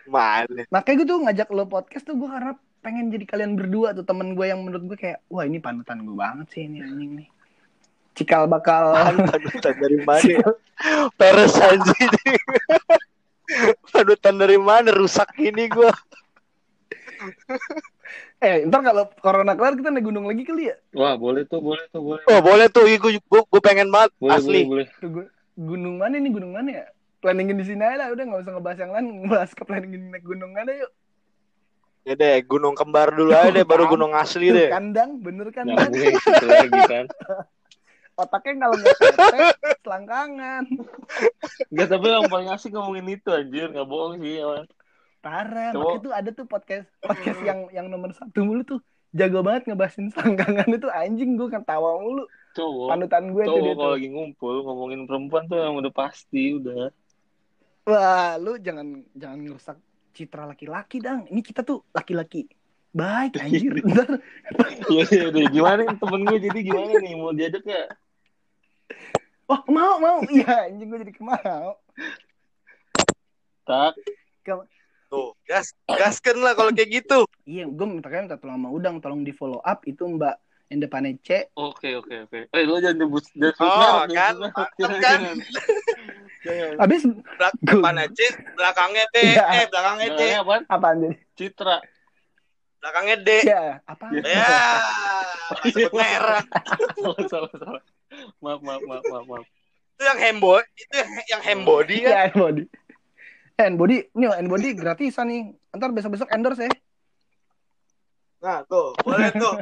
Mana? 0.08 0.64
Makanya 0.72 0.96
gue 0.96 1.06
tuh 1.06 1.18
ngajak 1.20 1.48
lo 1.50 1.64
podcast 1.68 2.04
tuh 2.04 2.16
gue 2.16 2.24
karena 2.24 2.56
pengen 2.80 3.08
jadi 3.08 3.24
kalian 3.24 3.52
berdua 3.52 3.92
tuh 3.92 4.04
temen 4.04 4.32
gue 4.32 4.44
yang 4.44 4.60
menurut 4.60 4.84
gue 4.84 4.98
kayak 4.98 5.20
wah 5.28 5.44
ini 5.44 5.56
panutan 5.56 6.00
gue 6.00 6.12
banget 6.12 6.46
sih 6.48 6.64
ini 6.64 6.80
anjing 6.80 7.12
nih. 7.20 7.28
Cikal 8.14 8.48
bakal 8.48 8.96
Panutan 9.28 9.74
dari 9.76 9.98
mana? 10.00 10.24
ya? 10.24 10.48
Peres 11.16 11.56
anjir. 11.56 12.10
Panutan 13.92 14.34
dari 14.36 14.56
mana? 14.56 14.88
Rusak 14.88 15.36
ini 15.36 15.68
gue. 15.68 15.90
eh 18.38 18.68
ntar 18.68 18.84
kalau 18.84 19.08
corona 19.20 19.56
kelar 19.56 19.72
kita 19.72 19.88
naik 19.88 20.04
gunung 20.04 20.28
lagi 20.28 20.44
kali 20.44 20.68
ya. 20.68 20.76
Wah, 20.92 21.16
boleh 21.16 21.44
tuh, 21.44 21.60
boleh 21.60 21.84
tuh, 21.88 22.00
boleh. 22.00 22.24
Oh 22.28 22.40
boleh 22.40 22.68
tuh, 22.68 22.84
gue 22.84 23.16
gue 23.20 23.60
pengen 23.60 23.88
banget. 23.88 24.12
Boleh, 24.20 24.36
Asli. 24.36 24.60
boleh, 24.64 24.84
boleh. 24.84 24.86
Tuh, 25.00 25.08
gue, 25.08 25.24
gunung 25.54 26.02
mana 26.02 26.18
nih 26.18 26.32
gunung 26.34 26.52
mana 26.54 26.70
ya? 26.70 26.86
Planningin 27.22 27.56
di 27.56 27.64
sini 27.64 27.80
aja 27.80 28.04
lah, 28.04 28.08
udah 28.12 28.24
nggak 28.26 28.42
usah 28.44 28.52
ngebahas 28.52 28.78
yang 28.84 28.92
lain, 28.92 29.06
ngebahas 29.24 29.50
ke 29.56 29.62
planningin 29.64 30.02
naik 30.12 30.24
gunung 30.26 30.52
mana 30.52 30.72
yuk. 30.76 30.92
Ya 32.04 32.14
deh, 32.20 32.36
gunung 32.44 32.76
kembar 32.76 33.16
dulu 33.16 33.32
aja 33.32 33.48
deh, 33.48 33.64
baru 33.64 33.88
gunung 33.88 34.12
asli 34.12 34.52
deh. 34.52 34.68
kandang, 34.68 35.24
bener 35.24 35.48
kan? 35.48 35.64
Nah, 35.64 35.88
lagi 35.88 36.80
kan. 36.84 37.06
Otaknya 38.20 38.68
kalau 38.68 38.76
nggak 38.78 38.94
tete, 39.00 39.40
selangkangan. 39.82 40.64
Enggak, 41.72 41.88
tapi 41.90 42.06
yang 42.06 42.30
paling 42.30 42.48
asik 42.52 42.70
ngomongin 42.76 43.08
itu 43.10 43.28
anjir, 43.32 43.72
enggak 43.72 43.88
bohong 43.88 44.20
sih. 44.22 44.38
Ya. 44.38 44.68
Parah, 45.24 45.72
Coba- 45.72 45.96
makanya 45.96 46.04
tuh 46.04 46.12
ada 46.12 46.30
tuh 46.36 46.46
podcast 46.46 46.86
podcast 47.00 47.40
yang 47.40 47.72
yang 47.72 47.86
nomor 47.88 48.12
satu 48.12 48.44
mulu 48.44 48.62
tuh 48.62 48.78
jago 49.16 49.40
banget 49.40 49.72
ngebahasin 49.72 50.12
selangkangan 50.12 50.68
itu 50.68 50.88
anjing 50.92 51.40
gue 51.40 51.48
ketawa 51.48 51.96
mulu 51.96 52.28
Cowok, 52.54 52.86
panutan 52.86 53.24
gue 53.34 53.42
tuh 53.42 53.50
cowok 53.50 53.64
dia 53.66 53.74
kalau 53.74 53.90
tuh. 53.90 53.94
lagi 53.98 54.08
ngumpul 54.14 54.54
ngomongin 54.62 55.00
perempuan 55.10 55.44
tuh 55.50 55.58
yang 55.58 55.74
udah 55.74 55.92
pasti 55.92 56.54
udah. 56.54 56.94
Wah, 57.84 58.38
lu 58.38 58.56
jangan 58.62 59.02
jangan 59.12 59.38
ngerusak 59.42 59.76
citra 60.14 60.46
laki-laki 60.46 61.02
dang. 61.02 61.26
Ini 61.26 61.42
kita 61.42 61.66
tuh 61.66 61.82
laki-laki 61.90 62.46
baik 62.94 63.42
anjir. 63.42 63.74
Ntar 63.90 64.22
Iya, 64.86 65.04
iya, 65.10 65.26
iya. 65.34 65.46
Gimana 65.50 65.82
nih 65.82 65.98
temen 65.98 66.20
gue 66.22 66.38
jadi 66.38 66.58
gimana 66.62 66.90
nih 67.02 67.12
mau 67.18 67.34
diajak 67.34 67.64
ya? 67.66 67.84
oh 69.44 69.60
mau 69.68 70.00
mau 70.00 70.18
iya 70.32 70.70
anjing 70.70 70.88
gue 70.88 71.00
jadi 71.04 71.12
kemau. 71.12 71.76
Tak, 73.64 73.96
Tuh, 75.08 75.32
gas, 75.48 75.72
gaskan 75.88 76.36
lah 76.42 76.52
kalau 76.52 76.74
kayak 76.74 77.02
gitu. 77.02 77.24
Iya, 77.48 77.64
gue 77.70 77.86
minta 77.86 78.10
kalian 78.10 78.28
minta 78.28 78.40
tolong 78.40 78.60
sama 78.60 78.68
Udang, 78.72 78.96
tolong 79.00 79.22
di 79.24 79.32
follow 79.32 79.62
up 79.62 79.80
itu 79.86 80.04
Mbak 80.04 80.36
yang 80.74 80.82
depannya 80.82 81.14
C. 81.20 81.46
oke 81.54 81.88
oke 81.96 82.14
oke. 82.26 82.38
Eh 82.50 82.62
lo 82.64 82.76
jangan 82.76 82.98
nyebut 82.98 83.22
jangan 83.30 83.54
sebut 83.54 83.62
Oh, 83.64 83.78
merek, 83.78 84.10
jangan 84.10 84.10
kan? 84.10 84.34
Mantap, 84.34 84.68
kan? 84.74 84.90
jangan. 84.98 85.36
Jangan. 86.42 86.72
Abis 86.76 87.00
Belak- 87.06 87.56
Gua- 87.62 87.74
Depannya 87.78 88.04
C, 88.10 88.20
belakangnya 88.52 89.04
D, 89.06 89.16
Iya. 89.22 89.44
eh 89.48 89.64
belakangnya 89.64 90.08
D, 90.10 90.22
apaan? 90.34 90.62
apaan 90.66 90.96
jadi? 90.98 91.16
Citra. 91.32 91.76
belakangnya 92.76 93.16
D. 93.16 93.30
Ya, 93.40 93.62
apa? 93.82 94.06
Iya. 94.10 94.22
Ya, 94.28 94.52
sebut 95.64 95.92
merek. 95.94 96.44
salah, 96.98 97.24
salah, 97.24 97.52
salah. 97.54 97.82
Maaf, 98.36 98.60
maaf, 98.60 98.82
maaf, 98.82 99.04
maaf, 99.04 99.24
maaf. 99.26 99.46
Itu 99.94 100.02
yang 100.02 100.20
hembo, 100.20 100.58
itu 100.58 100.94
yang 101.24 101.40
hembody 101.40 101.96
kan? 102.02 102.10
Iya, 102.10 102.18
N-body. 102.28 102.62
Eh, 103.54 103.64
N-body, 103.64 103.96
ini 104.10 104.24
loh, 104.26 104.36
N-body 104.36 104.68
gratisan 104.74 105.30
nih. 105.30 105.42
Ntar 105.70 105.90
besok-besok 105.90 106.28
endorse 106.28 106.66
ya. 106.66 106.72
Nah, 108.44 108.60
tuh, 108.68 108.92
boleh 109.00 109.32
tuh. 109.32 109.56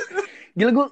Gila 0.56 0.70
gue, 0.72 0.86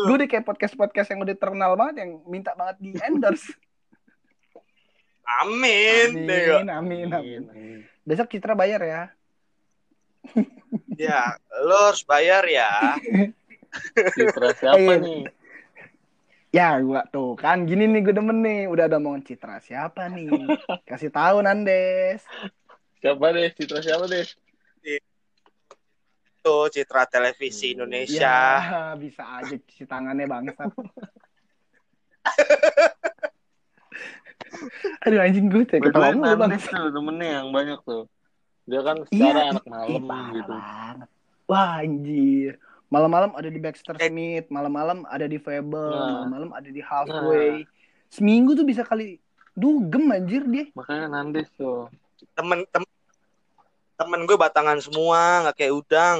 gue 0.00 0.14
udah 0.16 0.28
kayak 0.28 0.48
podcast-podcast 0.48 1.12
yang 1.12 1.20
udah 1.20 1.36
terkenal 1.36 1.76
banget 1.76 2.08
yang 2.08 2.24
minta 2.24 2.56
banget 2.56 2.76
di 2.80 2.96
endorse. 3.04 3.52
Amin. 5.44 6.24
Deh, 6.24 6.56
Amin, 6.56 6.68
amin, 6.72 7.08
amin. 7.12 7.42
Amin. 7.52 7.78
Besok 8.02 8.32
Citra 8.32 8.56
bayar 8.56 8.80
ya. 8.80 9.02
Ya, 10.96 11.36
lo 11.64 11.92
harus 11.92 12.02
bayar 12.02 12.44
ya. 12.44 12.96
Citra 14.16 14.50
siapa 14.56 14.80
Iya. 14.80 14.96
nih? 15.04 15.22
Ya, 16.50 16.82
gua 16.82 17.06
tuh 17.06 17.38
kan 17.38 17.62
gini 17.62 17.86
nih 17.86 18.02
gue 18.02 18.14
demen 18.16 18.42
nih. 18.42 18.66
Udah 18.66 18.90
ada 18.90 18.98
omongan 18.98 19.22
Citra 19.22 19.62
siapa 19.62 20.10
nih? 20.10 20.28
Kasih 20.82 21.12
tahu 21.14 21.44
Nandes. 21.46 22.26
Siapa 22.98 23.30
deh? 23.30 23.54
Citra 23.54 23.78
siapa 23.80 24.10
deh? 24.10 24.26
Tuh, 26.40 26.66
Citra 26.68 27.04
Televisi 27.04 27.76
Indonesia. 27.76 28.32
Ya, 28.56 28.96
bisa 28.96 29.22
aja 29.22 29.52
cuci 29.52 29.84
tangannya 29.84 30.24
bangsat. 30.24 30.72
Aduh 35.04 35.20
anjing 35.20 35.46
gue 35.48 35.64
ketawa 35.64 36.10
Betul 36.10 36.16
mulu 36.16 36.34
bang. 36.36 36.50
Tuh 36.58 36.90
temennya 36.90 37.28
yang 37.40 37.48
banyak 37.50 37.78
tuh. 37.82 38.04
Dia 38.64 38.80
kan 38.80 38.96
Iya, 39.02 39.06
secara 39.08 39.40
ih, 39.40 39.50
anak 39.50 39.64
malam 39.66 40.02
parah 40.04 40.30
gitu. 40.32 40.52
banget. 40.52 41.08
Wah 41.46 41.70
anjir. 41.80 42.52
Malam-malam 42.90 43.30
ada 43.32 43.48
di 43.48 43.60
Baxter 43.62 43.94
Eh. 43.96 44.10
Smith, 44.10 44.46
malam-malam 44.50 45.06
ada 45.06 45.22
di 45.24 45.38
Fable, 45.38 45.78
Nah. 45.94 46.26
malam-malam 46.26 46.50
ada 46.52 46.68
di 46.68 46.82
Halfway. 46.82 47.62
Seminggu 48.10 48.52
tuh 48.52 48.66
bisa 48.66 48.82
kali 48.82 49.22
dugem 49.54 50.10
anjir 50.10 50.42
dia. 50.44 50.66
Makanya 50.74 51.06
Nandes 51.08 51.46
tuh. 51.54 51.86
Temen, 52.34 52.66
tem 52.66 52.82
temen 54.00 54.24
gue 54.24 54.32
batangan 54.32 54.80
semua, 54.80 55.44
nggak 55.44 55.56
kayak 55.60 55.74
udang. 55.76 56.18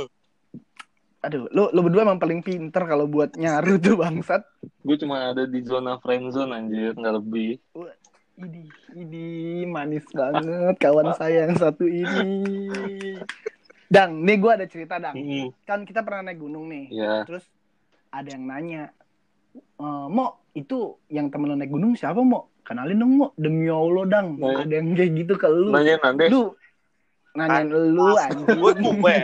Aduh, 1.20 1.49
lo 1.52 1.72
lo 1.72 1.80
berdua 1.80 2.04
emang 2.04 2.20
paling 2.20 2.40
pinter 2.40 2.84
kalau 2.84 3.08
buat 3.08 3.32
nyaru 3.37 3.80
tuh 3.80 3.96
bangsat. 3.96 4.44
Gue 4.84 4.96
cuma 5.00 5.32
ada 5.32 5.49
di 5.49 5.60
zona 5.64 5.96
friendzone 5.96 6.52
anjir, 6.52 6.92
nggak 6.92 7.16
lebih. 7.16 7.56
Ini 8.40 8.62
ini 8.96 9.25
manis 9.68 10.04
banget 10.12 10.76
kawan 10.80 11.12
saya 11.12 11.49
yang 11.49 11.56
satu 11.56 11.84
ini. 11.84 13.20
Dang, 13.90 14.22
nih 14.22 14.37
gue 14.38 14.52
ada 14.54 14.66
cerita 14.70 14.96
dang. 14.96 15.12
Hmm, 15.12 15.50
Kan 15.66 15.82
kita 15.82 16.00
pernah 16.00 16.30
naik 16.30 16.40
gunung 16.40 16.70
nih. 16.70 16.88
ya. 16.94 17.26
Terus 17.26 17.42
ada 18.08 18.28
yang 18.30 18.46
nanya, 18.46 18.94
e, 19.76 19.87
Mo, 20.06 20.46
itu 20.54 20.94
yang 21.10 21.26
temen 21.28 21.50
lo 21.50 21.58
naik 21.58 21.75
gunung 21.75 21.99
siapa, 21.99 22.22
Mo? 22.22 22.54
Kenalin 22.62 22.96
dong, 22.96 23.12
Mo. 23.18 23.26
Demi 23.34 23.66
Allah, 23.66 24.06
Dang. 24.06 24.38
Nah, 24.38 24.62
Ada 24.62 24.72
yang 24.78 24.94
kayak 24.94 25.10
gitu 25.18 25.34
ke 25.34 25.50
lu. 25.50 25.75
Nanya 25.75 25.99
Nandes. 26.06 26.30
Lu, 26.30 26.54
nanyain 27.32 27.68
lu, 27.68 28.14
anjing. 28.14 28.46
Gue 28.50 28.72
gue, 28.75 29.16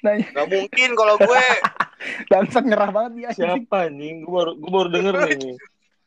Nanya, 0.00 0.26
nggak 0.32 0.48
mungkin 0.48 0.88
kalau 0.96 1.14
gue 1.20 1.44
bangsat 2.32 2.64
nyerah 2.64 2.88
banget 2.88 3.12
dia. 3.20 3.30
Siapa 3.36 3.92
nih? 3.92 4.24
Gue 4.24 4.32
baru 4.32 4.52
gue 4.56 4.70
baru 4.72 4.88
denger 4.88 5.14
nih. 5.28 5.54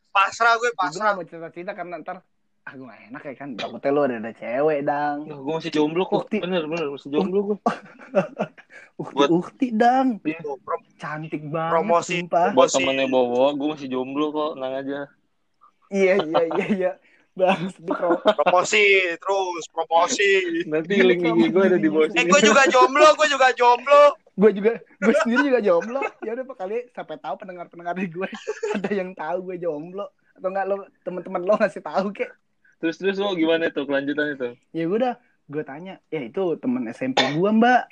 pasrah 0.09 0.57
gue 0.57 0.73
Gue 0.73 0.79
pasrah. 0.81 1.13
gak 1.13 1.15
mau 1.15 1.25
cerita-cerita 1.25 1.71
karena 1.77 2.01
ntar, 2.01 2.25
ah 2.65 2.73
gue 2.73 2.85
gak 2.89 3.01
enak 3.13 3.21
ya 3.21 3.33
kan. 3.37 3.49
Takutnya 3.53 3.89
lu 3.93 4.01
ada, 4.01 4.15
ada 4.17 4.31
cewek, 4.33 4.79
Dang. 4.81 5.17
Nah, 5.29 5.37
gue 5.37 5.53
masih 5.61 5.69
jomblo 5.69 6.03
kok. 6.03 6.25
Ukti. 6.25 6.37
Bener 6.41 6.65
bener 6.65 6.89
masih 6.89 7.09
jomblo 7.13 7.39
gue. 7.53 7.57
Buat- 8.97 9.29
Ukti-ukti, 9.29 9.67
Dang. 9.77 10.17
Prom- 10.65 10.89
Cantik 10.97 11.45
banget, 11.45 11.69
Promosi. 11.69 12.25
sumpah. 12.25 12.49
Buat 12.57 12.73
temennya 12.73 13.05
Bowo, 13.05 13.53
gue 13.53 13.67
masih 13.77 13.87
jomblo 13.87 14.33
kok. 14.33 14.57
Tenang 14.57 14.73
aja. 14.73 14.99
Iya, 15.93 16.13
iya, 16.25 16.43
iya, 16.49 16.65
iya. 16.73 16.91
Bang, 17.37 17.69
itu 17.69 17.81
pro. 17.85 18.17
promosi 18.17 18.83
terus 19.15 19.63
promosi. 19.69 20.29
Nanti 20.65 20.97
link 20.99 21.21
IG 21.21 21.39
gue 21.47 21.63
ada 21.63 21.77
di 21.77 21.85
bawah 21.87 22.09
Eh 22.09 22.17
sini. 22.17 22.27
gue 22.27 22.41
juga 22.41 22.63
jomblo, 22.65 23.07
gue 23.13 23.27
juga 23.29 23.47
jomblo. 23.53 24.03
gue 24.33 24.51
juga 24.53 24.71
gue 24.77 25.13
sendiri 25.17 25.41
juga 25.47 25.61
jomblo 25.63 25.97
ya 26.19 26.31
udah 26.31 26.45
pak 26.45 26.57
kali 26.59 26.77
sampai 26.91 27.17
tahu 27.17 27.35
pendengar 27.37 27.65
pendengar 27.67 27.97
gue 27.97 28.29
ada 28.77 28.89
yang 28.91 29.09
tahu 29.11 29.37
gue 29.43 29.57
jomblo 29.57 30.05
atau 30.31 30.47
enggak 30.47 30.65
lo 30.67 30.75
teman-teman 31.01 31.41
lo 31.41 31.53
ngasih 31.55 31.81
tahu 31.81 32.13
kek 32.13 32.29
Terus 32.77 33.01
terus 33.01 33.17
lo 33.17 33.33
gimana 33.33 33.69
tuh 33.69 33.85
kelanjutan 33.85 34.37
itu? 34.37 34.49
ya 34.71 34.85
gue 34.85 34.93
udah 34.95 35.17
gue 35.49 35.63
tanya 35.63 35.97
ya 36.07 36.21
itu 36.21 36.53
teman 36.55 36.85
SMP 36.87 37.17
gue 37.33 37.49
mbak 37.51 37.89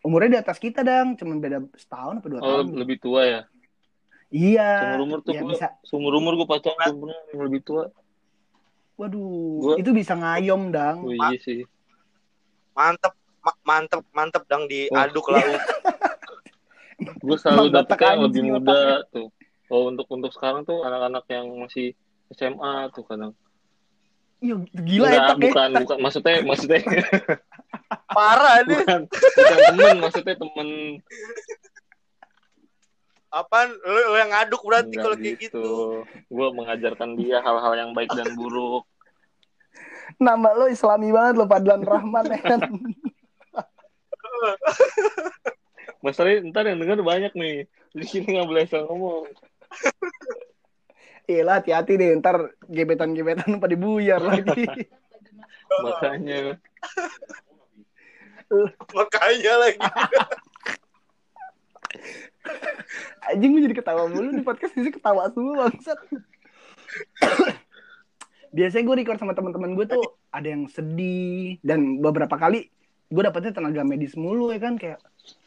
umurnya 0.00 0.28
di 0.30 0.38
atas 0.40 0.56
kita 0.56 0.80
dang 0.80 1.12
cuman 1.12 1.36
beda 1.38 1.60
setahun 1.76 2.24
atau 2.24 2.28
dua 2.30 2.40
Oh 2.40 2.48
tahun 2.64 2.72
lebih 2.72 2.96
tua 2.98 3.20
ya? 3.22 3.40
iya 4.32 4.96
Seumur 4.96 5.00
umur 5.04 5.18
tuh 5.20 5.32
ya 5.32 5.40
gue, 5.44 5.52
bisa 5.52 5.68
seumur 5.84 6.12
umur 6.16 6.32
gue 6.34 6.48
pacaran 6.48 6.88
yang 7.28 7.42
lebih 7.44 7.60
tua. 7.60 7.92
Waduh 8.94 9.28
Gua- 9.58 9.76
itu 9.76 9.90
bisa 9.90 10.12
ngayom 10.12 10.68
dang 10.68 11.00
Oh 11.00 11.10
iya 11.10 11.38
sih. 11.38 11.64
Mantep, 12.72 13.12
ma- 13.38 13.60
mantep, 13.62 14.00
mantep 14.10 14.42
dang 14.46 14.64
diaduk 14.64 15.26
lauk. 15.26 15.60
gue 17.18 17.36
selalu 17.36 17.70
dapetnya 17.72 18.08
yang 18.12 18.22
lebih 18.22 18.42
muda 18.46 18.78
tuh 19.08 19.26
kalau 19.66 19.90
untuk 19.90 20.06
untuk 20.06 20.30
sekarang 20.30 20.62
tuh 20.62 20.80
anak-anak 20.80 21.24
yang 21.26 21.50
masih 21.56 21.98
SMA 22.30 22.72
tuh 22.90 23.02
kadang 23.02 23.32
Iya, 24.38 24.58
gila 24.72 25.06
ya 25.06 25.18
ya. 25.22 25.34
bukan 25.36 25.70
bukan 25.78 25.96
maksudnya 25.98 26.42
maksudnya 26.42 26.78
Parah 28.08 28.62
nih. 28.62 28.74
bukan 28.76 29.00
bukan 29.08 29.58
temen 29.64 29.96
maksudnya 29.98 30.34
temen 30.36 30.68
Apaan? 33.32 33.72
Lu, 33.72 34.00
lu 34.12 34.16
yang 34.20 34.28
ngaduk 34.28 34.60
berarti 34.60 34.94
kalau 35.00 35.16
kayak 35.16 35.40
gitu. 35.40 36.04
gue 36.04 36.48
mengajarkan 36.52 37.16
dia 37.16 37.40
hal-hal 37.40 37.72
yang 37.74 37.90
baik 37.96 38.12
dan 38.12 38.28
buruk 38.36 38.84
Nama 40.20 40.52
lo 40.52 40.68
islami 40.68 41.08
banget 41.08 41.40
lo 41.40 41.48
Fadlan 41.48 41.80
Rahman 41.80 42.28
ya 42.28 42.40
kan. 42.44 42.60
masalahnya 46.02 46.50
ntar 46.50 46.66
yang 46.66 46.82
denger 46.82 46.98
banyak 47.00 47.32
nih 47.32 47.64
di 47.94 48.04
sini 48.04 48.36
nggak 48.36 48.48
boleh 48.50 48.66
asal 48.66 48.84
ngomong 48.90 49.30
Iya 51.30 51.46
lah 51.46 51.62
hati-hati 51.62 51.94
deh 51.94 52.18
ntar 52.18 52.58
gebetan-gebetan 52.66 53.62
pada 53.62 53.76
buyar 53.78 54.18
lagi. 54.18 54.66
makanya 55.80 56.58
Makanya 58.92 59.52
lagi. 59.62 59.80
Anjing 63.32 63.50
gue 63.56 63.62
jadi 63.64 63.76
ketawa 63.80 64.04
mulu 64.12 64.28
di 64.36 64.44
podcast 64.44 64.76
ini 64.76 64.92
ketawa 64.92 65.32
semua 65.32 65.66
bangsat. 65.66 65.98
Biasanya 68.52 68.84
gue 68.84 68.96
record 69.00 69.16
sama 69.16 69.32
teman-teman 69.32 69.72
gue 69.72 69.88
tuh 69.88 70.04
ada 70.28 70.44
yang 70.44 70.68
sedih 70.68 71.56
dan 71.64 72.04
beberapa 72.04 72.36
kali 72.36 72.68
gue 73.08 73.22
dapetnya 73.24 73.56
tenaga 73.56 73.80
medis 73.88 74.12
mulu 74.12 74.52
ya 74.52 74.60
kan? 74.60 74.76
Kayak 74.76 75.00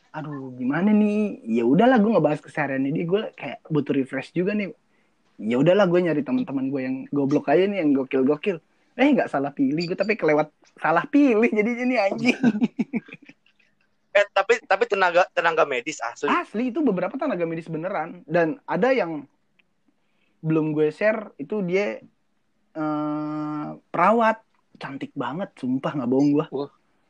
aduh 0.10 0.50
gimana 0.58 0.90
nih? 0.90 1.46
Ya 1.46 1.64
udahlah 1.70 2.02
gue 2.02 2.12
ngebahas 2.18 2.42
kesehariannya 2.42 2.90
dia 2.90 3.06
gue 3.06 3.22
kayak 3.38 3.62
butuh 3.70 3.94
refresh 3.94 4.34
juga 4.34 4.58
nih. 4.58 4.74
Ya 5.38 5.62
udahlah 5.62 5.86
gue 5.86 6.00
nyari 6.10 6.26
teman-teman 6.26 6.74
gue 6.74 6.82
yang 6.82 6.96
goblok 7.14 7.54
aja 7.54 7.70
nih 7.70 7.86
yang 7.86 7.94
gokil-gokil. 7.94 8.58
Eh 8.98 9.14
nggak 9.14 9.30
salah 9.30 9.54
pilih 9.54 9.94
gue 9.94 9.98
tapi 10.00 10.18
kelewat 10.18 10.50
salah 10.82 11.06
pilih 11.06 11.52
jadi 11.54 11.72
ini 11.86 11.96
anjing 12.02 12.40
Eh 14.16 14.26
tapi 14.32 14.64
tapi 14.64 14.88
tenaga 14.88 15.28
tenaga 15.30 15.68
medis 15.68 16.00
asli. 16.00 16.32
Asli 16.32 16.72
itu 16.72 16.80
beberapa 16.80 17.14
tenaga 17.14 17.44
medis 17.44 17.68
beneran. 17.68 18.24
Dan 18.24 18.64
ada 18.64 18.90
yang 18.90 19.28
belum 20.40 20.72
gue 20.72 20.88
share 20.90 21.36
itu 21.36 21.60
dia 21.62 22.00
eh, 22.74 23.68
perawat. 23.90 24.40
Cantik 24.76 25.16
banget 25.16 25.56
sumpah 25.56 25.88
nggak 25.96 26.12
bohong 26.12 26.36
gue 26.36 26.46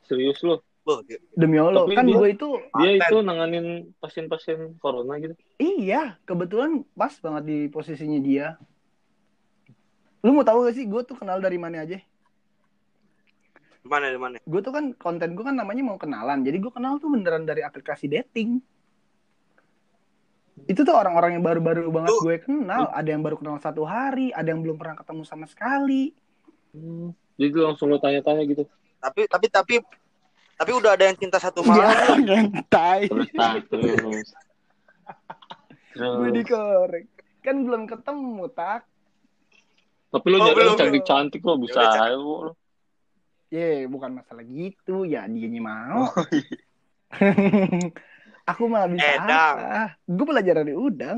serius 0.05 0.37
loh 0.45 0.61
Loh, 0.85 1.01
dia- 1.01 1.17
demi 1.33 1.57
allah 1.57 1.81
Tapi 1.81 1.97
kan 1.97 2.05
dia- 2.05 2.13
gue 2.13 2.27
itu 2.29 2.49
dia 2.77 2.89
Paten. 2.93 3.09
itu 3.09 3.17
nanganin 3.25 3.65
pasien-pasien 3.97 4.77
corona 4.77 5.17
gitu? 5.17 5.33
Iya 5.57 6.13
kebetulan 6.29 6.85
pas 6.93 7.09
banget 7.17 7.43
di 7.43 7.57
posisinya 7.73 8.21
dia. 8.21 8.61
Lu 10.21 10.29
mau 10.29 10.45
tahu 10.45 10.61
gak 10.61 10.77
sih 10.77 10.85
gue 10.85 11.01
tuh 11.01 11.17
kenal 11.17 11.41
dari 11.41 11.57
mana 11.57 11.81
aja 11.81 11.97
mana 13.85 14.09
di 14.09 14.17
mana? 14.17 14.35
gue 14.41 14.61
tuh 14.61 14.73
kan 14.73 14.91
konten 14.97 15.37
gue 15.37 15.45
kan 15.45 15.53
namanya 15.53 15.85
mau 15.85 15.97
kenalan. 15.97 16.41
Jadi 16.41 16.57
gue 16.57 16.71
kenal 16.73 16.97
tuh 16.97 17.13
beneran 17.13 17.45
dari 17.45 17.61
aplikasi 17.61 18.09
dating. 18.09 18.57
Itu 20.65 20.81
tuh 20.81 20.95
orang-orang 20.97 21.37
yang 21.37 21.43
baru-baru 21.45 21.85
banget 21.93 22.09
Lu- 22.17 22.23
gue 22.25 22.37
kenal. 22.41 22.89
Ada 22.89 23.09
yang 23.13 23.21
baru 23.21 23.37
kenal 23.37 23.61
satu 23.61 23.85
hari 23.85 24.33
ada 24.33 24.49
yang 24.49 24.65
belum 24.65 24.81
pernah 24.81 24.97
ketemu 24.97 25.21
sama 25.21 25.45
sekali. 25.45 26.11
Hmm, 26.73 27.13
jadi 27.37 27.49
lu 27.53 27.61
langsung 27.69 27.87
lo 27.87 28.01
tanya-tanya 28.01 28.41
gitu. 28.49 28.63
Tapi 28.99 29.29
tapi 29.29 29.47
tapi 29.53 29.73
tapi 30.55 30.71
udah 30.71 30.95
ada 30.97 31.05
yang 31.05 31.17
cinta 31.19 31.37
satu 31.37 31.61
malam. 31.61 31.93
ngentai. 32.25 33.05
terus 33.05 33.29
tak 33.31 33.69
terus. 33.69 34.27
Gue 35.95 36.29
dikorek. 36.33 37.05
Kan 37.39 37.61
belum 37.63 37.85
ketemu, 37.85 38.49
tak? 38.51 38.83
tapi 40.09 40.31
lu 40.31 40.39
Oh, 40.39 40.47
nyari 40.47 40.55
belum, 40.55 40.67
yang 40.71 40.79
cantik-cantik 40.79 41.41
lo 41.43 41.59
bisa 41.59 41.81
Ya 43.51 43.61
udah, 43.61 43.69
aja 43.71 43.81
lu 43.81 43.85
Ye, 43.85 43.87
bukan 43.89 44.11
masalah 44.17 44.43
gitu. 44.45 45.05
Ya, 45.05 45.27
dianya 45.29 45.61
mau. 45.61 46.09
Oh, 46.09 46.25
iya. 46.33 46.57
Aku 48.53 48.69
malah 48.69 48.89
bisa 48.89 49.05
Eh, 49.05 49.17
Dang. 49.25 49.57
apa? 49.57 49.97
Gue 50.05 50.25
belajar 50.25 50.53
dari 50.61 50.73
udang. 50.77 51.17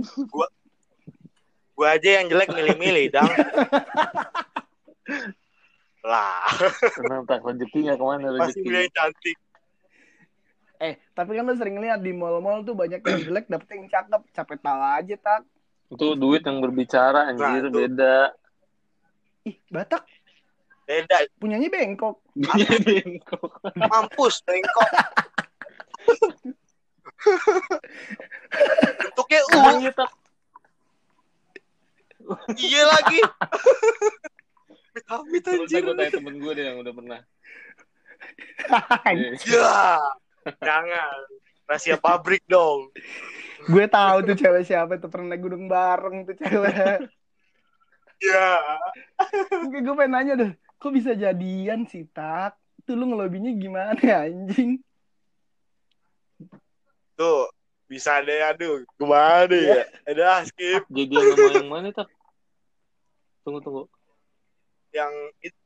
Gua 1.77 1.87
aja 1.93 2.09
yang 2.23 2.31
jelek 2.31 2.49
milih-milih, 2.51 3.05
Dang. 3.11 3.27
lah, 6.07 6.47
Kenapa 6.95 7.43
rezekinya 7.43 7.99
ke 7.99 8.03
mana 8.03 8.31
pasti 8.39 8.63
milih 8.63 8.63
rezeki 8.63 8.69
yang 8.71 8.91
cantik. 8.95 9.37
Eh, 10.77 10.93
tapi 11.11 11.35
kan 11.35 11.43
lu 11.43 11.57
sering 11.57 11.81
lihat 11.83 11.99
di 11.99 12.13
mall-mall 12.15 12.63
tuh 12.63 12.77
banyak 12.77 13.01
yang 13.03 13.19
jelek 13.27 13.45
dapet 13.51 13.67
yang 13.75 13.89
cakep. 13.91 14.21
Capek 14.31 14.59
tahu 14.63 14.81
aja, 14.81 15.15
tak? 15.19 15.41
itu 15.87 16.07
duit 16.19 16.43
yang 16.43 16.59
berbicara 16.59 17.31
anjir 17.31 17.67
Nah, 17.67 17.71
beda 17.71 18.17
Ih, 19.47 19.55
Batak 19.71 20.03
Beda, 20.87 21.17
punyanya 21.35 21.67
bengkok. 21.67 22.23
Dia 22.31 22.79
bengkok. 22.79 23.59
mampus, 23.75 24.39
bengkok. 24.47 24.87
Bentuknya 28.95 29.39
U, 29.51 29.59
Iya, 29.67 29.91
iya 32.59 32.83
lagi. 32.87 33.19
Amit 35.07 35.43
Terus 35.43 35.67
anjir. 35.67 35.79
gue 35.83 35.95
tanya 35.95 36.11
temen 36.11 36.35
gue 36.39 36.51
deh 36.55 36.65
yang 36.67 36.77
udah 36.83 36.93
pernah. 36.95 37.19
Iya. 39.11 39.29
Ya, 39.43 39.79
jangan. 40.59 41.17
Rahasia 41.67 41.99
pabrik 41.99 42.43
dong. 42.47 42.91
gue 43.67 43.85
tahu 43.91 44.23
tuh 44.23 44.35
cewek 44.39 44.63
siapa 44.63 44.95
tuh 44.95 45.11
pernah 45.11 45.35
naik 45.35 45.43
gunung 45.43 45.67
bareng 45.67 46.23
tuh 46.23 46.35
cewek. 46.39 47.11
Ya. 48.17 48.49
Oke, 49.67 49.77
gue 49.83 49.93
pengen 49.93 50.11
nanya 50.15 50.33
deh, 50.39 50.51
kok 50.77 50.93
bisa 50.93 51.13
jadian 51.13 51.85
sih, 51.85 52.05
Tak? 52.09 52.55
Tuh 52.85 52.93
lu 52.93 53.09
ngelobinya 53.09 53.51
gimana 53.51 53.97
ya, 53.99 54.23
anjing? 54.29 54.79
Tuh, 57.17 57.49
bisa 57.89 58.21
deh, 58.21 58.39
aduh. 58.45 58.85
Gimana 58.95 59.51
ya? 59.51 59.83
Ada 60.05 60.45
skip 60.45 60.85
Jadi 60.93 61.13
nama 61.17 61.49
yang 61.57 61.67
mana 61.67 61.89
tak? 61.89 62.07
Tunggu 63.41 63.59
tunggu. 63.59 63.83
yang 64.93 65.11
it- 65.43 65.65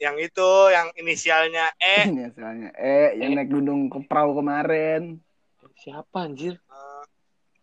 yang 0.00 0.18
itu, 0.18 0.50
yang 0.74 0.90
inisialnya 0.98 1.70
E. 1.78 1.96
Ini 2.10 2.22
hasilnya. 2.30 2.70
Eh, 2.74 3.10
yang 3.22 3.38
naik 3.38 3.50
gunung 3.50 3.86
ke 3.86 4.02
perahu 4.06 4.42
kemarin. 4.42 5.22
Siapa 5.78 6.26
anjir? 6.26 6.58
Eh, 6.58 7.04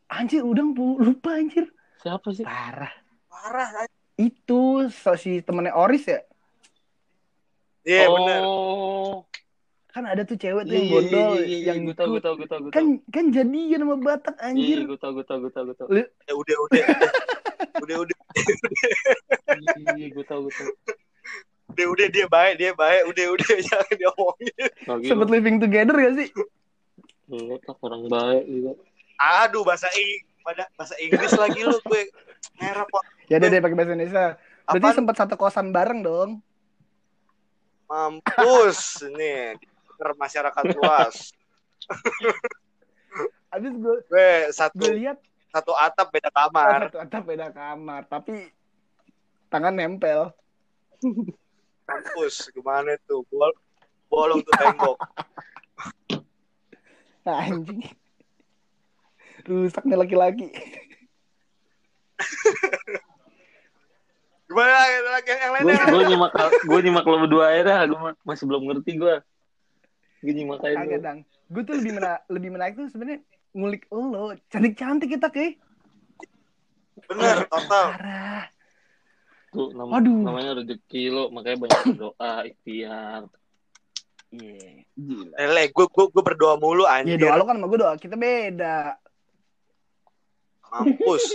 Anjir, 0.10 0.42
udang 0.42 0.72
lupa 0.74 1.36
anjir. 1.36 1.70
Siapa 2.00 2.32
sih? 2.32 2.42
Parah. 2.42 2.90
parah. 3.28 3.70
anjir. 3.84 3.96
Itu 4.16 4.88
so, 4.92 5.16
si 5.16 5.40
temennya 5.40 5.76
Oris 5.76 6.08
ya? 6.08 6.20
Iya, 7.88 8.06
bener. 8.12 8.42
oh. 8.44 9.24
Kan 9.90 10.06
ada 10.06 10.22
tuh 10.22 10.38
cewek 10.38 10.70
tuh 10.70 10.74
Iya, 10.74 10.78
yang 10.78 10.86
iya, 10.86 10.94
gondol 10.94 11.18
iya, 11.18 11.42
iya, 11.42 11.46
iya, 11.50 11.68
yang 11.74 11.78
gue 11.82 11.96
tau, 11.98 12.08
gue 12.14 12.22
tau, 12.22 12.34
gue 12.38 12.48
tau, 12.48 12.60
gue 12.62 12.70
tau. 12.70 12.76
Kan 12.78 12.86
kan 13.10 13.26
jadian 13.34 13.80
sama 13.82 13.96
Batak 13.98 14.36
Iya, 14.38 14.48
anjir. 14.54 14.78
gue 14.86 15.00
tau, 15.02 15.12
gue 15.18 15.26
tau, 15.26 15.38
gue 15.42 15.52
tau, 15.52 15.64
gue 15.66 15.76
tau. 15.76 15.88
Ya, 15.90 16.06
udah, 16.38 16.58
udah. 16.70 16.86
Udah, 17.82 17.98
udah. 18.06 18.18
Iya, 19.98 20.08
gue 20.14 20.26
tau, 20.30 20.40
gue 20.46 20.54
tau. 20.54 20.70
Udah, 21.74 21.86
udah. 21.90 22.08
Dia 22.14 22.28
baik, 22.30 22.54
dia 22.62 22.72
baik. 22.78 23.02
Udah, 23.10 23.26
udah. 23.34 23.50
Jangan 23.68 23.96
diomongin. 23.98 24.54
Sempet 25.10 25.30
living 25.34 25.58
together 25.58 25.96
gak 25.98 26.16
sih? 26.20 26.30
lu 27.30 27.62
tak 27.62 27.78
orang 27.86 28.10
baik 28.10 28.44
juga. 28.50 28.74
Aduh, 29.46 29.62
bahasa 29.62 29.86
I 29.94 30.26
pada 30.42 30.66
bahasa 30.74 30.98
Inggris 30.98 31.30
lagi 31.38 31.62
lu 31.62 31.78
gue 31.86 32.10
merah 32.58 32.86
kok. 32.90 33.04
Ya 33.30 33.38
deh 33.38 33.54
deh 33.54 33.62
pakai 33.62 33.78
bahasa 33.78 33.94
Indonesia. 33.94 34.26
Berarti 34.66 34.90
sempat 34.98 35.16
satu 35.18 35.36
kosan 35.38 35.70
bareng 35.70 36.02
dong. 36.02 36.42
Mampus 37.90 39.02
nih. 39.18 39.58
Masyarakat 39.98 40.64
luas. 40.78 41.34
Abis 43.50 43.74
gue 43.74 44.30
satu 44.54 44.78
gue 44.78 44.94
lihat 45.02 45.18
satu 45.50 45.74
atap 45.74 46.14
beda 46.14 46.30
oh, 46.30 46.34
kamar. 46.38 46.94
satu 46.94 47.02
atap 47.02 47.24
beda 47.26 47.50
kamar, 47.50 48.06
tapi 48.06 48.54
tangan 49.50 49.74
nempel. 49.74 50.30
Mampus, 51.90 52.54
gimana 52.54 52.94
tuh? 53.10 53.26
Bol 53.34 53.50
bolong 54.10 54.42
tuh 54.46 54.54
tembok. 54.54 54.98
Nah, 57.26 57.46
anjing. 57.46 57.82
Rusak 59.50 59.86
nih 59.86 59.98
laki-laki. 59.98 60.50
Gimana 64.50 64.74
lagi 65.14 65.30
yang 65.30 65.52
Gue 65.54 65.62
lainnya? 65.70 65.86
gue 65.86 66.04
nyimak 66.10 66.32
gue 66.66 66.80
nyimak 66.82 67.06
lo 67.06 67.18
berdua 67.22 67.44
aja 67.54 67.62
dah. 67.64 67.80
Gue 67.86 67.98
masih 68.24 68.44
belum 68.44 68.62
ngerti 68.66 68.92
gue. 68.98 69.16
Gue 70.20 70.34
nyimak 70.34 70.60
aja 70.60 70.98
dang. 70.98 71.20
Gue 71.48 71.62
tuh 71.62 71.78
lebih 71.78 71.92
mena 71.94 72.18
lebih 72.26 72.50
menarik 72.50 72.74
tuh 72.74 72.90
sebenarnya 72.90 73.22
ngulik 73.54 73.86
lo. 73.90 74.34
Cantik-cantik 74.50 75.10
kita 75.12 75.30
ke. 75.30 75.54
Bener, 77.06 77.46
total. 77.46 77.86
Parah. 77.94 78.44
Tuh 79.50 79.74
nam- 79.74 79.90
Aduh. 79.92 80.22
namanya 80.22 80.62
rezeki 80.62 81.10
lo, 81.10 81.24
makanya 81.30 81.58
banyak 81.60 81.80
berdoa, 81.88 82.34
ikhtiar. 82.46 83.22
Iya. 84.30 84.86
Gila. 84.94 85.34
Lele, 85.36 85.64
gue 85.70 85.86
gue 85.86 86.06
gue 86.06 86.24
berdoa 86.24 86.58
mulu 86.58 86.86
Ya 86.86 87.02
anjir. 87.02 87.18
doa 87.18 87.34
lo 87.34 87.46
kan 87.46 87.58
sama 87.58 87.66
gue 87.66 87.80
doa 87.80 87.94
kita 87.98 88.14
beda. 88.14 88.98
Mampus. 90.70 91.24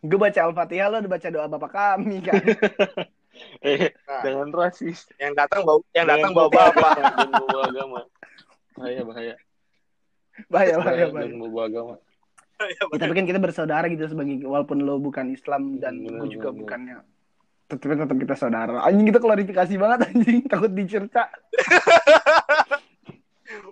gue 0.00 0.18
baca 0.18 0.40
Al-Fatihah 0.40 0.88
lo 0.88 0.96
udah 0.98 1.10
baca 1.10 1.28
doa 1.28 1.46
Bapak 1.46 1.70
kami 1.70 2.16
kan. 2.20 2.38
Eh, 3.62 3.94
Nah, 4.02 4.20
jangan 4.26 4.50
rasis. 4.50 5.06
yang 5.14 5.30
datang 5.30 5.62
bawa 5.62 5.78
yang 5.94 6.04
datang 6.04 6.34
bawa 6.34 6.50
bapak. 6.50 6.90
Bawa 7.38 7.62
agama. 7.70 8.00
Bahaya, 8.74 9.00
bahaya. 9.06 9.34
Bahaya, 10.50 10.74
bahaya, 10.76 11.06
Bahaya, 11.06 11.06
bahaya. 11.06 11.38
Bawa 11.38 11.62
agama. 11.64 11.94
Ya, 12.58 12.98
tapi 12.98 13.12
kan 13.14 13.24
kita 13.24 13.38
bersaudara 13.38 13.86
gitu 13.86 14.02
sebagai 14.04 14.42
walaupun 14.42 14.82
lo 14.82 14.98
bukan 14.98 15.30
Islam 15.30 15.78
dan 15.78 16.02
Bener, 16.02 16.18
gue 16.18 16.28
juga 16.34 16.50
bener. 16.50 16.58
bukannya 16.58 16.96
tetap 17.70 17.94
tetap 17.94 18.18
kita 18.18 18.34
saudara. 18.34 18.82
Anjing 18.82 19.06
kita 19.06 19.20
klarifikasi 19.22 19.74
banget 19.76 19.98
anjing 20.10 20.38
takut 20.42 20.72
dicerca. 20.74 21.30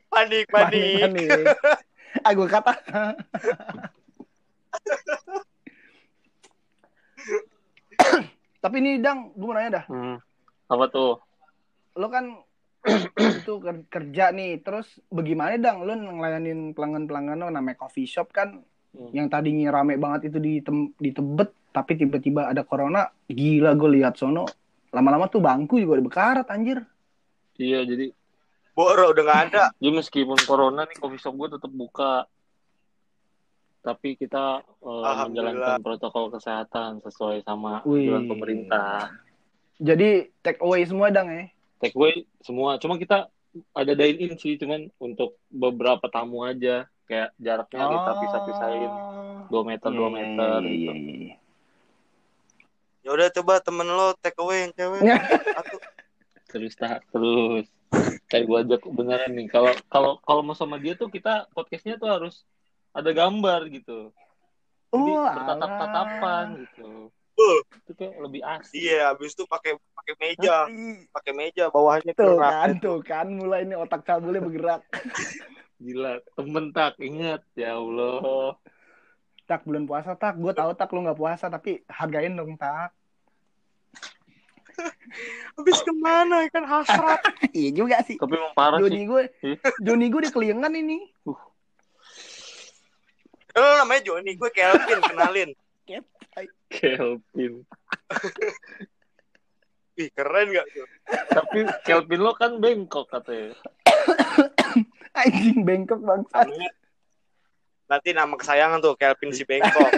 Panik, 0.07 0.47
panik. 0.47 1.03
Panik. 1.03 1.31
Ah 2.23 2.31
gue 2.31 2.47
kata. 2.47 2.73
Tapi 8.67 8.83
ini 8.83 8.99
Dang, 8.99 9.31
gue 9.39 9.47
mau 9.47 9.55
nanya 9.55 9.79
dah. 9.79 9.85
Hmm. 9.87 10.19
Apa 10.67 10.91
tuh? 10.91 11.23
Lo 11.95 12.11
kan 12.11 12.35
itu 13.39 13.63
ker- 13.63 13.87
kerja 13.87 14.35
nih, 14.35 14.59
terus 14.59 14.91
bagaimana 15.07 15.55
Dang? 15.55 15.87
Lo 15.87 15.95
ngelayanin 15.95 16.75
pelanggan-pelanggan 16.75 17.47
lo 17.47 17.47
namanya 17.47 17.79
coffee 17.79 18.11
shop 18.11 18.35
kan 18.35 18.59
Hmm. 18.97 19.13
yang 19.13 19.29
tadinya 19.29 19.69
rame 19.69 20.01
banget 20.01 20.33
itu 20.33 20.41
di 20.41 20.65
tem- 20.65 20.97
di 20.97 21.13
Tebet, 21.13 21.53
tapi 21.69 22.01
tiba-tiba 22.01 22.49
ada 22.49 22.65
corona. 22.65 23.05
Gila 23.29 23.77
gue 23.77 24.01
lihat 24.01 24.17
sono 24.17 24.49
lama-lama 24.89 25.29
tuh 25.29 25.45
bangku 25.45 25.77
juga 25.77 26.01
udah 26.01 26.07
bekarat 26.09 26.47
anjir. 26.49 26.81
Iya, 27.61 27.85
jadi 27.85 28.09
Boro 28.73 29.13
udah 29.13 29.21
nggak 29.23 29.43
ada. 29.53 29.65
jadi 29.77 30.01
meskipun 30.01 30.41
corona 30.43 30.89
nih 30.89 30.97
coffee 30.97 31.21
shop 31.21 31.37
gue 31.37 31.49
tetap 31.55 31.69
buka. 31.69 32.25
Tapi 33.87 34.19
kita 34.19 34.67
Alhamdulillah. 34.83 35.55
menjalankan 35.55 35.79
protokol 35.79 36.35
kesehatan 36.35 36.99
sesuai 37.01 37.47
sama 37.47 37.87
Wih. 37.87 38.03
anjuran 38.03 38.27
pemerintah. 38.27 39.15
Jadi 39.79 40.35
take 40.43 40.59
away 40.59 40.83
semua 40.83 41.07
Dang 41.09 41.31
ya. 41.31 41.47
Take 41.79 41.95
away 41.95 42.27
semua. 42.43 42.83
Cuma 42.83 42.99
kita 42.99 43.31
ada 43.71 43.93
dine 43.95 44.19
in 44.19 44.35
sih, 44.35 44.59
cuman 44.59 44.91
untuk 44.99 45.39
beberapa 45.47 46.03
tamu 46.09 46.43
aja. 46.43 46.91
Kayak 47.07 47.31
jaraknya 47.39 47.87
kita 47.87 48.13
pisah-pisahin 48.19 48.93
2 49.47 49.55
meter 49.63 49.91
2 49.95 50.11
meter 50.11 50.59
Iya, 50.59 50.67
gitu. 50.67 50.91
iya, 50.91 51.15
iya. 51.15 51.37
Ya 53.01 53.11
udah 53.15 53.29
coba 53.31 53.63
temen 53.63 53.87
lo 53.87 54.19
take 54.19 54.35
away 54.37 54.67
yang 54.67 54.75
cewek. 54.75 55.07
Terus 56.51 56.75
tak 56.75 57.07
terus. 57.09 57.71
Kayak 58.27 58.45
gue 58.45 58.59
ajak 58.67 58.81
beneran 58.89 59.31
nih. 59.31 59.47
Kalau 59.47 59.71
kalau 59.87 60.13
kalau 60.21 60.43
mau 60.43 60.59
sama 60.59 60.75
dia 60.77 60.95
tuh 60.95 61.07
kita 61.07 61.47
podcastnya 61.53 61.95
tuh 61.95 62.11
harus 62.11 62.43
ada 62.97 63.11
gambar 63.13 63.61
gitu. 63.69 64.09
Jadi 64.89 65.11
Oh, 65.13 65.29
bertatap-tatapan 65.29 66.47
alah. 66.49 66.61
gitu. 66.65 67.13
Uh, 67.37 67.61
Itu 67.85 67.93
kayak 67.93 68.17
lebih 68.17 68.41
asik. 68.41 68.73
iya, 68.73 69.13
habis 69.13 69.37
itu 69.37 69.45
pakai 69.45 69.77
pakai 69.93 70.15
meja, 70.17 70.65
pakai 71.13 71.33
meja 71.37 71.69
bawahnya 71.69 72.17
Tuh 72.17 72.41
gerak. 72.41 72.49
kan, 72.49 72.71
tuh 72.81 72.99
kan, 73.05 73.27
mulai 73.29 73.61
ini 73.63 73.77
otak 73.77 74.09
cabulnya 74.09 74.41
bergerak. 74.41 74.81
Gila, 75.85 76.25
temen 76.33 76.73
tak 76.73 76.97
ingat 76.97 77.45
ya 77.53 77.77
Allah. 77.77 78.57
Tak 79.45 79.63
bulan 79.63 79.85
puasa 79.85 80.17
tak, 80.17 80.41
gue 80.41 80.49
tahu 80.51 80.73
tak 80.73 80.89
lu 80.91 81.05
nggak 81.05 81.15
puasa 81.15 81.47
tapi 81.47 81.85
hargain 81.87 82.33
dong 82.33 82.57
tak. 82.57 82.97
Habis 85.57 85.81
ke 85.81 85.93
mana 85.93 86.45
kan 86.49 86.65
hasrat. 86.65 87.21
iya 87.53 87.71
juga 87.71 88.01
sih. 88.03 88.17
Tapi 88.17 88.33
emang 88.33 88.53
parah 88.53 88.81
Joni 88.81 88.97
sih. 88.97 89.05
gue. 89.05 89.23
Joni 89.81 90.07
gue 90.09 90.23
di 90.25 90.33
keliengan 90.33 90.73
ini. 90.73 91.05
Eh, 91.05 91.39
Lo 93.57 93.81
namanya 93.81 94.05
Joni, 94.05 94.37
gue 94.37 94.51
Kelvin 94.53 95.01
kenalin. 95.01 95.51
Kelvin. 96.69 97.65
Ih, 99.97 100.13
keren 100.13 100.53
gak 100.53 100.69
tuh? 100.77 100.85
Tapi 101.33 101.65
Kelvin 101.89 102.21
lo 102.21 102.37
kan 102.37 102.61
bengkok 102.61 103.09
katanya. 103.09 103.57
Anjing 105.25 105.65
bengkok 105.65 106.05
bangsat. 106.05 106.53
Nanti 107.89 108.13
nama 108.13 108.37
kesayangan 108.37 108.85
tuh 108.85 108.93
Kelvin 109.01 109.33
si 109.33 109.49
Bengkok. 109.49 109.89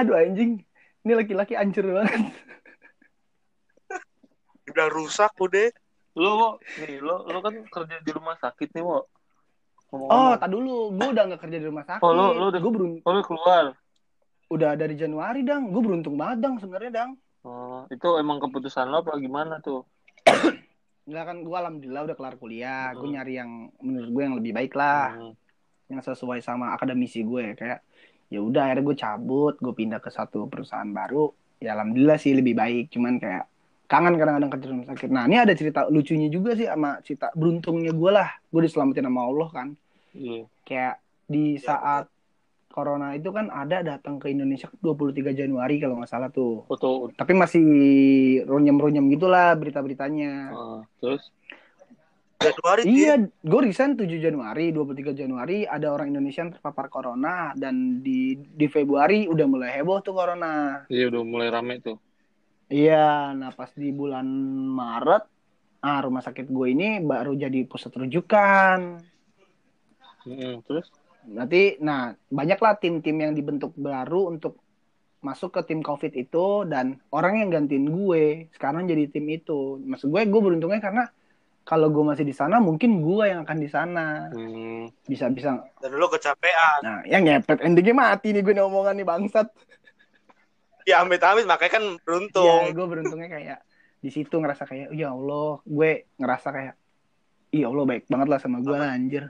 Aduh 0.00 0.14
anjing, 0.18 0.62
ini 1.02 1.12
laki-laki 1.12 1.58
ancur 1.58 1.82
banget. 1.82 2.34
Udah 4.70 4.86
rusak 4.90 5.34
udah. 5.38 5.70
Lo, 6.18 6.58
nih, 6.82 6.98
lo, 6.98 7.26
lo 7.26 7.38
kan 7.42 7.54
kerja 7.70 8.02
di 8.02 8.10
rumah 8.10 8.34
sakit 8.38 8.74
nih, 8.74 8.82
Wo. 9.90 9.96
Oh, 9.96 10.06
Ngomong-ngomong. 10.06 10.38
tak 10.38 10.50
dulu, 10.50 10.74
gue 10.92 11.08
udah 11.10 11.24
nggak 11.26 11.40
kerja 11.40 11.58
di 11.58 11.66
rumah 11.66 11.84
sakit. 11.84 11.98
Oh, 12.00 12.12
lu- 12.12 12.32
lu 12.32 12.44
udah- 12.48 12.60
Gue 12.60 12.72
berun- 12.72 13.00
Oh, 13.00 13.10
lo 13.10 13.20
keluar. 13.20 13.64
udah 14.48 14.70
dari 14.72 14.94
Januari 14.94 15.40
dang. 15.42 15.66
Gue 15.68 15.82
beruntung 15.82 16.14
banget 16.14 16.38
dang 16.40 16.54
sebenarnya 16.56 16.92
dang. 16.92 17.10
Oh, 17.42 17.82
itu 17.88 18.08
emang 18.14 18.38
keputusan 18.38 18.86
lo 18.86 19.00
apa 19.00 19.16
gimana 19.16 19.58
tuh? 19.58 19.82
Enggak 21.02 21.24
kan 21.26 21.36
gue 21.40 21.56
alhamdulillah 21.56 22.02
udah 22.04 22.14
kelar 22.14 22.36
kuliah. 22.36 22.92
Gue 22.92 23.08
Hmm. 23.08 23.14
nyari 23.16 23.34
yang 23.34 23.50
menurut 23.78 24.08
gue 24.08 24.22
yang 24.22 24.36
lebih 24.36 24.52
baik 24.52 24.72
lah. 24.74 25.10
Hmm. 25.12 25.34
yang 25.88 25.98
sesuai 26.00 26.38
sama 26.38 26.70
akademisi 26.70 27.18
gue 27.20 27.58
kayak 27.58 27.82
ya 28.30 28.38
udah 28.38 28.62
akhirnya 28.64 28.84
gue 28.84 28.94
cabut 28.96 29.58
gue 29.58 29.74
pindah 29.74 29.98
ke 29.98 30.06
satu 30.06 30.46
perusahaan 30.46 30.86
baru 30.86 31.26
ya 31.58 31.74
alhamdulillah 31.74 32.14
sih 32.14 32.30
lebih 32.30 32.54
baik 32.54 32.94
cuman 32.94 33.18
kayak 33.18 33.42
kangen 33.90 34.14
kadang-kadang 34.14 34.48
kerja 34.48 34.64
di 34.64 34.72
rumah 34.72 34.88
sakit 34.88 35.08
nah 35.10 35.26
ini 35.26 35.36
ada 35.36 35.50
cerita 35.52 35.90
lucunya 35.90 36.30
juga 36.30 36.54
sih 36.54 36.64
sama 36.64 37.02
cerita 37.02 37.34
beruntungnya 37.34 37.90
gue 37.90 38.10
lah 38.10 38.30
gue 38.46 38.60
diselamatin 38.62 39.04
sama 39.04 39.20
Allah 39.22 39.48
kan 39.50 39.68
Iya. 40.10 40.46
kayak 40.62 40.94
di 41.24 41.54
Ya, 41.54 41.62
saat 41.64 42.04
corona 42.68 43.12
itu 43.12 43.30
kan 43.30 43.46
ada 43.46 43.78
datang 43.80 44.16
ke 44.16 44.26
Indonesia 44.28 44.70
23 44.76 45.10
Januari 45.32 45.78
kalau 45.78 45.98
nggak 45.98 46.06
salah 46.08 46.30
tuh 46.30 46.62
Foto. 46.64 47.10
tapi 47.12 47.34
masih 47.34 47.66
runyam-runyam 48.44 49.06
gitulah 49.08 49.54
berita-beritanya 49.54 50.50
Oh, 50.50 50.80
terus? 50.98 51.30
Januari 52.40 52.88
Iya, 52.88 53.14
gue 53.20 53.60
resign 53.60 53.94
7 53.94 54.16
Januari, 54.16 54.72
23 54.72 55.12
Januari 55.12 55.68
ada 55.68 55.92
orang 55.92 56.08
Indonesia 56.08 56.40
yang 56.40 56.50
terpapar 56.50 56.88
corona 56.88 57.52
dan 57.52 58.00
di 58.00 58.32
di 58.34 58.64
Februari 58.64 59.28
udah 59.28 59.44
mulai 59.44 59.76
heboh 59.76 60.00
tuh 60.00 60.16
corona. 60.16 60.88
Iya 60.88 61.12
udah 61.12 61.20
mulai 61.20 61.52
rame 61.52 61.78
tuh. 61.78 62.00
Iya, 62.70 63.34
nah 63.34 63.50
pas 63.50 63.74
di 63.74 63.90
bulan 63.90 64.26
Maret, 64.70 65.26
ah 65.82 65.98
rumah 66.06 66.22
sakit 66.22 66.46
gue 66.46 66.66
ini 66.70 67.02
baru 67.02 67.34
jadi 67.34 67.66
pusat 67.66 67.90
rujukan. 67.98 69.02
Hmm, 70.22 70.62
terus? 70.62 70.86
Berarti, 71.26 71.82
nah 71.82 72.14
banyaklah 72.30 72.78
tim-tim 72.78 73.18
yang 73.18 73.34
dibentuk 73.34 73.74
baru 73.74 74.30
untuk 74.30 74.62
masuk 75.20 75.52
ke 75.52 75.60
tim 75.68 75.82
COVID 75.82 76.14
itu 76.16 76.64
dan 76.64 76.96
orang 77.12 77.44
yang 77.44 77.50
gantiin 77.52 77.90
gue 77.90 78.48
sekarang 78.54 78.86
jadi 78.86 79.10
tim 79.10 79.26
itu. 79.28 79.82
Maksud 79.82 80.06
gue, 80.06 80.22
gue 80.30 80.40
beruntungnya 80.40 80.78
karena 80.78 81.04
kalau 81.66 81.90
gue 81.90 82.04
masih 82.06 82.22
di 82.22 82.32
sana, 82.32 82.62
mungkin 82.62 83.02
gue 83.02 83.34
yang 83.34 83.42
akan 83.44 83.58
di 83.58 83.68
sana 83.68 84.30
Hmm, 84.30 84.88
bisa-bisa 85.04 85.60
dan 85.82 85.90
lo 85.98 86.06
kecapean. 86.08 86.80
Nah, 86.86 86.98
yang 87.04 87.26
ngepet 87.26 87.60
endingnya 87.66 87.94
mati 87.98 88.32
nih 88.32 88.40
gue 88.46 88.54
nih 88.56 88.64
omongan 88.64 88.94
nih 88.96 89.06
bangsat. 89.06 89.50
Ya 90.84 91.00
amit-amit 91.04 91.44
makanya 91.44 91.72
kan 91.76 91.84
Ya, 91.84 92.00
beruntung. 92.02 92.62
gue 92.72 92.86
beruntungnya 92.86 93.28
kayak 93.28 93.58
di 94.00 94.08
situ 94.08 94.32
ngerasa 94.32 94.64
kayak, 94.64 94.96
ya 94.96 95.12
Allah, 95.12 95.60
gue 95.60 96.08
ngerasa 96.16 96.48
kayak, 96.48 96.74
iya 97.52 97.68
Allah 97.68 97.84
baik 97.84 98.08
banget 98.08 98.28
lah 98.32 98.38
sama 98.40 98.64
gue 98.64 98.72
lah 98.72 98.96
anjir. 98.96 99.28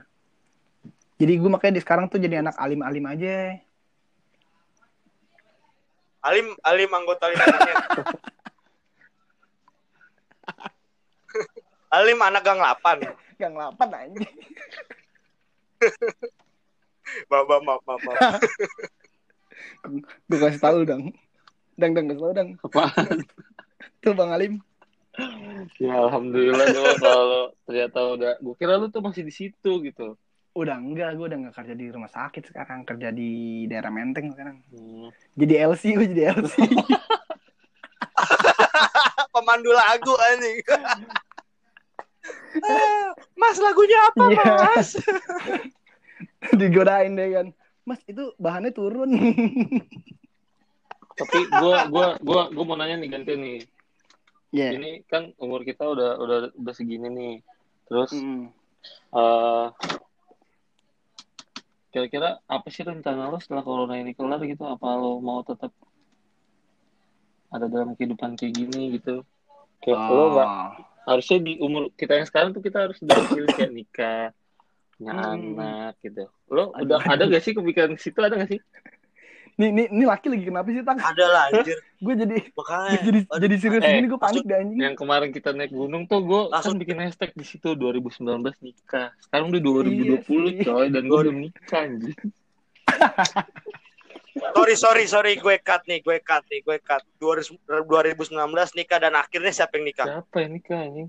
Jadi 1.19 1.33
gue 1.37 1.49
makanya 1.51 1.75
di 1.77 1.83
sekarang 1.83 2.07
tuh 2.07 2.17
jadi 2.17 2.39
anak 2.39 2.55
alim-alim 2.55 3.05
aja. 3.05 3.59
Alim 6.21 6.53
Alim 6.61 6.91
anggota 6.93 7.29
menit. 7.29 7.77
Alim 11.91 12.19
anak 12.23 12.41
gang 12.41 12.59
8. 12.63 13.03
Gang 13.35 13.53
8 13.57 13.75
anjing. 13.75 14.31
Bapak 17.27 17.59
maaf 17.67 17.81
maaf. 17.83 18.01
maaf. 18.01 18.39
Gue 20.29 20.37
kasih 20.39 20.61
tahu 20.61 20.87
dong. 20.87 21.11
Dang, 21.81 21.91
dang, 21.97 22.05
tahu 22.07 22.31
dang. 22.31 22.49
apaan? 22.61 23.25
Tuh 24.01 24.13
Bang 24.13 24.29
Alim. 24.29 24.61
ya 25.75 25.91
alhamdulillah 25.99 26.71
dong 26.71 26.95
kalau 26.97 27.51
ternyata 27.65 27.97
udah. 28.07 28.31
Gue 28.39 28.53
kira 28.55 28.77
lu 28.77 28.87
tuh 28.87 29.01
masih 29.01 29.21
di 29.21 29.29
situ 29.29 29.71
gitu. 29.81 30.15
Udah 30.51 30.77
enggak, 30.77 31.15
gue 31.15 31.25
udah 31.25 31.37
enggak 31.37 31.55
kerja 31.57 31.73
di 31.73 31.85
rumah 31.89 32.07
sakit 32.07 32.41
sekarang. 32.45 32.85
Kerja 32.85 33.09
di 33.09 33.65
daerah 33.65 33.89
Menteng 33.89 34.29
sekarang. 34.29 34.61
Hmm. 34.69 35.09
Jadi 35.33 35.53
LC, 35.57 35.81
gue 35.95 36.07
jadi 36.07 36.23
LC. 36.31 36.53
Pemandu 39.33 39.71
lagu 39.71 40.13
anjing. 40.29 40.57
Ah, 42.61 43.09
mas 43.39 43.57
lagunya 43.57 43.97
apa 44.05 44.23
Iya. 44.27 44.53
mas? 44.69 44.89
Digodain 46.53 47.15
deh 47.15 47.29
kan. 47.31 47.47
Mas, 47.81 47.99
itu 48.05 48.29
bahannya 48.37 48.71
turun. 48.71 49.09
Tapi 51.21 51.39
gue 51.45 51.75
gua 51.93 52.07
gua 52.17 52.41
gua 52.49 52.63
mau 52.65 52.77
nanya 52.77 52.97
nih 52.97 53.09
ganti 53.13 53.33
nih. 53.37 53.59
Iya. 54.51 54.69
Ini 54.75 54.91
kan 55.05 55.31
umur 55.37 55.61
kita 55.61 55.85
udah 55.85 56.17
udah 56.17 56.37
udah 56.57 56.73
segini 56.73 57.07
nih. 57.07 57.35
Terus 57.85 58.11
Mm. 58.17 58.49
Eh, 59.11 59.67
kira-kira 61.91 62.39
apa 62.47 62.67
sih 62.71 62.81
rencana 62.81 63.29
lo 63.29 63.37
setelah 63.37 63.61
corona 63.61 63.99
ini 63.99 64.15
kelar 64.15 64.41
gitu? 64.41 64.63
Apa 64.63 64.95
lo 64.95 65.19
mau 65.19 65.43
tetap 65.43 65.69
ada 67.51 67.67
dalam 67.67 67.93
kehidupan 67.93 68.39
kayak 68.39 68.53
gini 68.55 68.95
gitu? 68.95 69.27
Kayak 69.83 69.99
lo 70.09 70.25
nggak 70.33 70.49
Oh. 70.49 70.69
harusnya 71.11 71.37
di 71.43 71.59
umur 71.59 71.91
kita 71.93 72.15
yang 72.15 72.25
sekarang 72.25 72.55
tuh 72.55 72.63
kita 72.63 72.87
harus 72.87 72.97
udah 73.03 73.17
pilih 73.27 73.51
kayak 73.51 73.73
nikah, 73.75 74.25
punya 74.95 75.11
Hmm. 75.13 75.35
anak 75.35 75.93
gitu. 75.99 76.25
Lo 76.47 76.71
udah 76.71 76.99
ada 77.03 77.27
gak 77.27 77.43
sih 77.43 77.51
kepikiran 77.51 77.93
ke 77.97 78.01
situ 78.01 78.17
ada 78.23 78.39
gak 78.39 78.55
sih? 78.55 78.61
Nih, 79.51 79.69
nih, 79.69 79.85
nih 79.87 80.05
laki 80.05 80.27
lagi 80.27 80.45
kenapa 80.45 80.67
sih, 80.67 80.81
Tak? 80.81 80.95
Ada 80.95 81.25
lah 81.25 81.43
anjir. 81.49 81.77
Gue 82.03 82.13
jadi 82.15 82.37
Makanya. 82.49 82.99
jadi 82.99 83.19
Aduh, 83.23 83.39
jadi 83.39 83.55
serius 83.55 83.81
eh, 83.81 83.93
gini 83.93 84.07
gue 84.09 84.17
panik 84.17 84.43
dah 84.43 84.57
anjing. 84.57 84.79
Yang 84.79 84.95
kemarin 84.97 85.29
kita 85.29 85.49
naik 85.51 85.69
gunung 85.69 86.03
tuh 86.05 86.19
gue 86.19 86.41
kan 86.43 86.53
Langsung- 86.55 86.77
bikin 86.77 86.97
hashtag 86.97 87.29
di 87.31 87.43
situ 87.43 87.69
2019 87.71 88.25
nikah. 88.59 89.13
Sekarang 89.19 89.45
udah 89.47 89.61
2020 89.61 90.17
Iya 90.49 90.65
coy 90.65 90.85
dan 90.87 91.03
gue 91.03 91.17
belum 91.19 91.37
nikah 91.41 91.79
anjing. 91.79 92.17
Sorry, 94.31 94.75
sorry, 94.75 95.05
sorry. 95.05 95.33
Gue 95.35 95.59
cut 95.59 95.83
nih, 95.85 95.99
gue 95.99 96.17
cut 96.19 96.41
nih, 96.47 96.63
gue 96.63 96.77
cut. 96.79 97.03
2019 97.19 98.31
nikah 98.73 98.97
dan 98.97 99.13
akhirnya 99.13 99.51
siapa 99.51 99.75
yang 99.75 99.85
nikah? 99.85 100.05
Siapa 100.07 100.35
yang 100.39 100.51
nikah 100.55 100.79
anjing? 100.79 101.07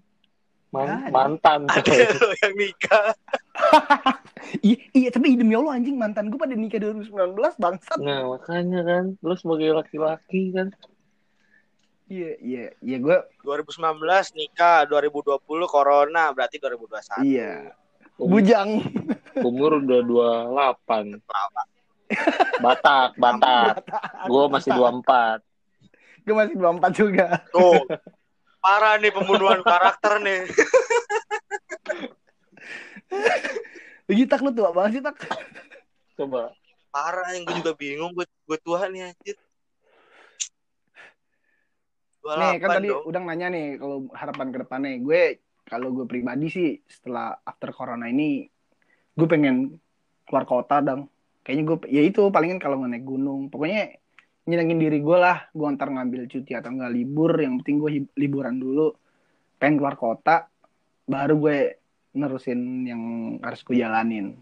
Man- 0.68 1.08
mantan 1.08 1.60
Ada 1.68 1.92
yang 2.42 2.54
nikah. 2.54 3.14
Iya, 4.62 4.76
iya, 4.90 5.08
tapi 5.14 5.38
demi 5.38 5.54
Allah 5.54 5.78
anjing 5.78 5.94
mantan 5.94 6.26
gue 6.26 6.38
pada 6.38 6.54
nikah 6.58 6.82
2019 6.82 7.38
bangsat. 7.58 7.98
Nah 8.02 8.26
makanya 8.26 8.80
kan, 8.82 9.04
lo 9.22 9.34
sebagai 9.38 9.70
laki-laki 9.70 10.50
kan, 10.50 10.74
Iya, 12.12 12.36
iya, 12.44 12.64
iya 12.84 12.96
gue 13.00 13.16
2019 13.40 14.36
nikah, 14.36 14.84
2020 14.84 15.40
corona, 15.64 16.28
berarti 16.36 16.60
2021. 16.60 17.24
iya. 17.24 17.72
um- 18.20 18.28
Bujang. 18.28 18.84
umur 19.40 19.80
udah 19.80 20.00
28 20.52 21.24
Batak, 22.64 23.16
Batak. 23.16 23.80
Gue 24.28 24.44
masih 24.52 24.76
24 24.76 25.40
Gue 26.22 26.34
masih 26.36 26.54
24 26.60 26.92
juga. 26.92 27.40
Tuh. 27.48 27.88
Parah 28.60 29.00
nih 29.00 29.10
pembunuhan 29.10 29.64
karakter 29.64 30.20
nih. 30.20 30.44
Lagi 34.12 34.28
tak 34.28 34.44
lu 34.44 34.52
tua 34.52 34.76
banget 34.76 35.00
sih 35.00 35.02
tak. 35.02 35.16
Coba. 36.20 36.52
Parah 36.92 37.32
yang 37.32 37.48
gue 37.48 37.64
juga 37.64 37.72
bingung 37.72 38.12
gue 38.12 38.28
gue 38.28 38.58
tua 38.60 38.84
nih 38.92 39.08
anjir. 39.08 39.40
Nih 42.20 42.60
kan 42.60 42.68
28 42.68 42.76
tadi 42.76 42.88
dong. 42.92 43.02
udah 43.08 43.20
nanya 43.24 43.48
nih 43.48 43.66
kalau 43.80 43.98
harapan 44.12 44.46
ke 44.52 44.58
depannya. 44.60 45.00
Gue 45.00 45.40
kalau 45.64 45.96
gue 45.96 46.04
pribadi 46.04 46.52
sih 46.52 46.76
setelah 46.84 47.40
after 47.40 47.72
corona 47.72 48.12
ini 48.12 48.44
gue 49.16 49.24
pengen 49.24 49.80
keluar 50.28 50.44
kota 50.44 50.84
dong. 50.84 51.08
Kayaknya 51.40 51.64
gue 51.64 51.76
ya 51.88 52.02
itu 52.04 52.28
palingan 52.28 52.60
kalau 52.60 52.84
naik 52.84 53.08
gunung. 53.08 53.48
Pokoknya 53.48 53.96
nyenengin 54.44 54.76
diri 54.76 55.00
gue 55.00 55.16
lah. 55.16 55.48
Gue 55.56 55.72
ntar 55.72 55.88
ngambil 55.88 56.28
cuti 56.28 56.52
atau 56.52 56.68
nggak 56.68 56.92
libur. 56.92 57.32
Yang 57.40 57.64
penting 57.64 57.76
gue 57.80 57.90
liburan 58.20 58.60
dulu. 58.60 58.92
Pengen 59.56 59.80
keluar 59.80 59.96
kota. 59.96 60.52
Baru 61.08 61.48
gue 61.48 61.81
nerusin 62.12 62.84
yang 62.84 63.02
harus 63.40 63.60
gue 63.64 63.76
jalanin. 63.76 64.36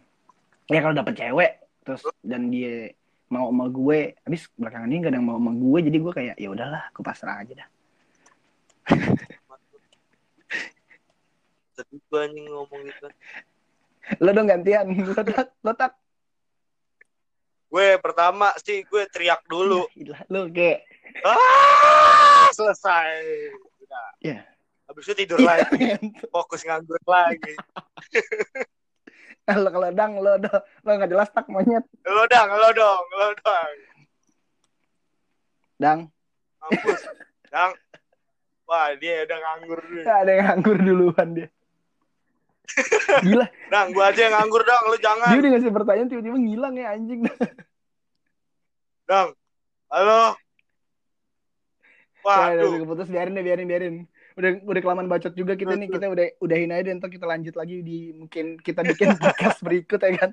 Ya 0.70 0.82
kalau 0.82 0.94
dapet 0.94 1.14
cewek 1.18 1.52
terus 1.82 2.04
dan 2.22 2.52
dia 2.52 2.92
mau 3.30 3.48
sama 3.50 3.70
gue 3.70 4.14
habis 4.26 4.50
belakangan 4.58 4.90
ini 4.90 5.02
gak 5.02 5.10
ada 5.14 5.18
yang 5.22 5.26
mau 5.26 5.38
sama 5.38 5.52
gue 5.54 5.78
jadi 5.86 5.98
gue 6.02 6.12
kayak 6.12 6.36
ya 6.36 6.48
udahlah 6.50 6.84
gue 6.92 7.02
pasrah 7.02 7.40
aja 7.40 7.62
dah 7.62 7.68
Sedih 11.78 12.02
gue 12.10 12.20
anjing 12.20 12.46
ngomong 12.50 12.80
gitu. 12.90 13.06
lo 14.18 14.30
dong 14.34 14.50
gantian 14.50 14.86
lo 14.90 15.22
tak 15.22 15.54
lo 15.62 15.72
tak 15.74 15.92
Gue 17.70 18.02
pertama 18.02 18.50
sih 18.58 18.82
gue 18.82 19.06
teriak 19.14 19.46
dulu. 19.46 19.86
Lo 20.26 20.50
kayak 20.50 20.82
Ah, 21.22 22.50
selesai. 22.50 23.14
Udah. 23.86 24.06
Iya. 24.18 24.42
Habis 24.90 25.06
itu 25.06 25.22
tidur 25.22 25.38
lagi, 25.38 25.94
fokus 26.34 26.66
nganggur 26.66 26.98
lagi. 27.06 27.54
lo 29.50 29.66
kalau 29.66 29.90
dang 29.90 30.18
lo 30.18 30.38
do 30.38 30.50
lo 30.82 30.90
nggak 30.94 31.10
jelas 31.10 31.30
tak 31.30 31.46
monyet 31.46 31.82
Lo 32.06 32.22
dong, 32.26 32.48
lo 32.50 32.68
dong, 32.70 33.04
lo 33.14 33.26
dong. 33.38 33.70
dang 35.74 36.00
Mampus. 36.60 37.00
Dang. 37.48 37.72
Wah, 38.66 38.94
dia 38.94 39.26
udah 39.26 39.38
nganggur 39.42 39.80
nih. 39.90 40.04
ada 40.06 40.30
yang 40.30 40.46
nganggur 40.54 40.76
duluan 40.78 41.28
dia 41.34 41.48
gila 43.26 43.46
Dang, 43.66 43.90
gua 43.90 44.14
aja 44.14 44.20
yang 44.30 44.34
nganggur 44.38 44.62
dong, 44.62 44.84
lu 44.86 44.94
dia 44.94 45.04
jangan. 45.10 45.34
udah 45.34 45.50
ngasih 45.50 45.72
pertanyaan 45.74 46.08
tiba-tiba 46.10 46.38
ngilang 46.38 46.74
ya 46.78 46.86
anjing 46.94 47.20
Dang. 49.06 49.34
Halo. 49.90 50.38
Waduh. 52.22 52.70
udah 52.70 52.80
keputus 52.86 53.08
biarin 53.10 53.34
deh 53.34 53.42
biarin 53.42 53.66
biarin 53.66 53.94
udah 54.40 54.52
udah 54.64 54.80
kelamaan 54.80 55.08
bacot 55.08 55.32
juga 55.36 55.54
kita 55.54 55.76
nih. 55.76 55.88
Kita 55.92 56.08
udah 56.08 56.26
udahin 56.40 56.72
aja 56.72 56.90
ntar 56.96 57.12
kita 57.12 57.28
lanjut 57.28 57.54
lagi 57.54 57.84
di 57.84 58.16
mungkin 58.16 58.56
kita 58.58 58.80
bikin 58.82 59.14
podcast 59.22 59.60
berikut 59.60 60.00
ya 60.00 60.12
kan? 60.16 60.30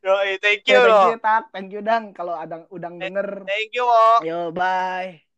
Yo, 0.00 0.16
thank 0.40 0.64
you 0.64 0.80
thank 0.80 0.88
loh. 0.88 1.08
you 1.12 1.18
tak 1.20 1.44
thank 1.52 1.68
you 1.68 1.82
dang. 1.84 2.16
Kalau 2.16 2.32
ada 2.32 2.64
udang 2.72 2.96
denger. 2.96 3.44
Thank 3.44 3.76
you, 3.76 3.84
Wok. 3.84 4.20
yo 4.24 4.48
bye 4.48 5.31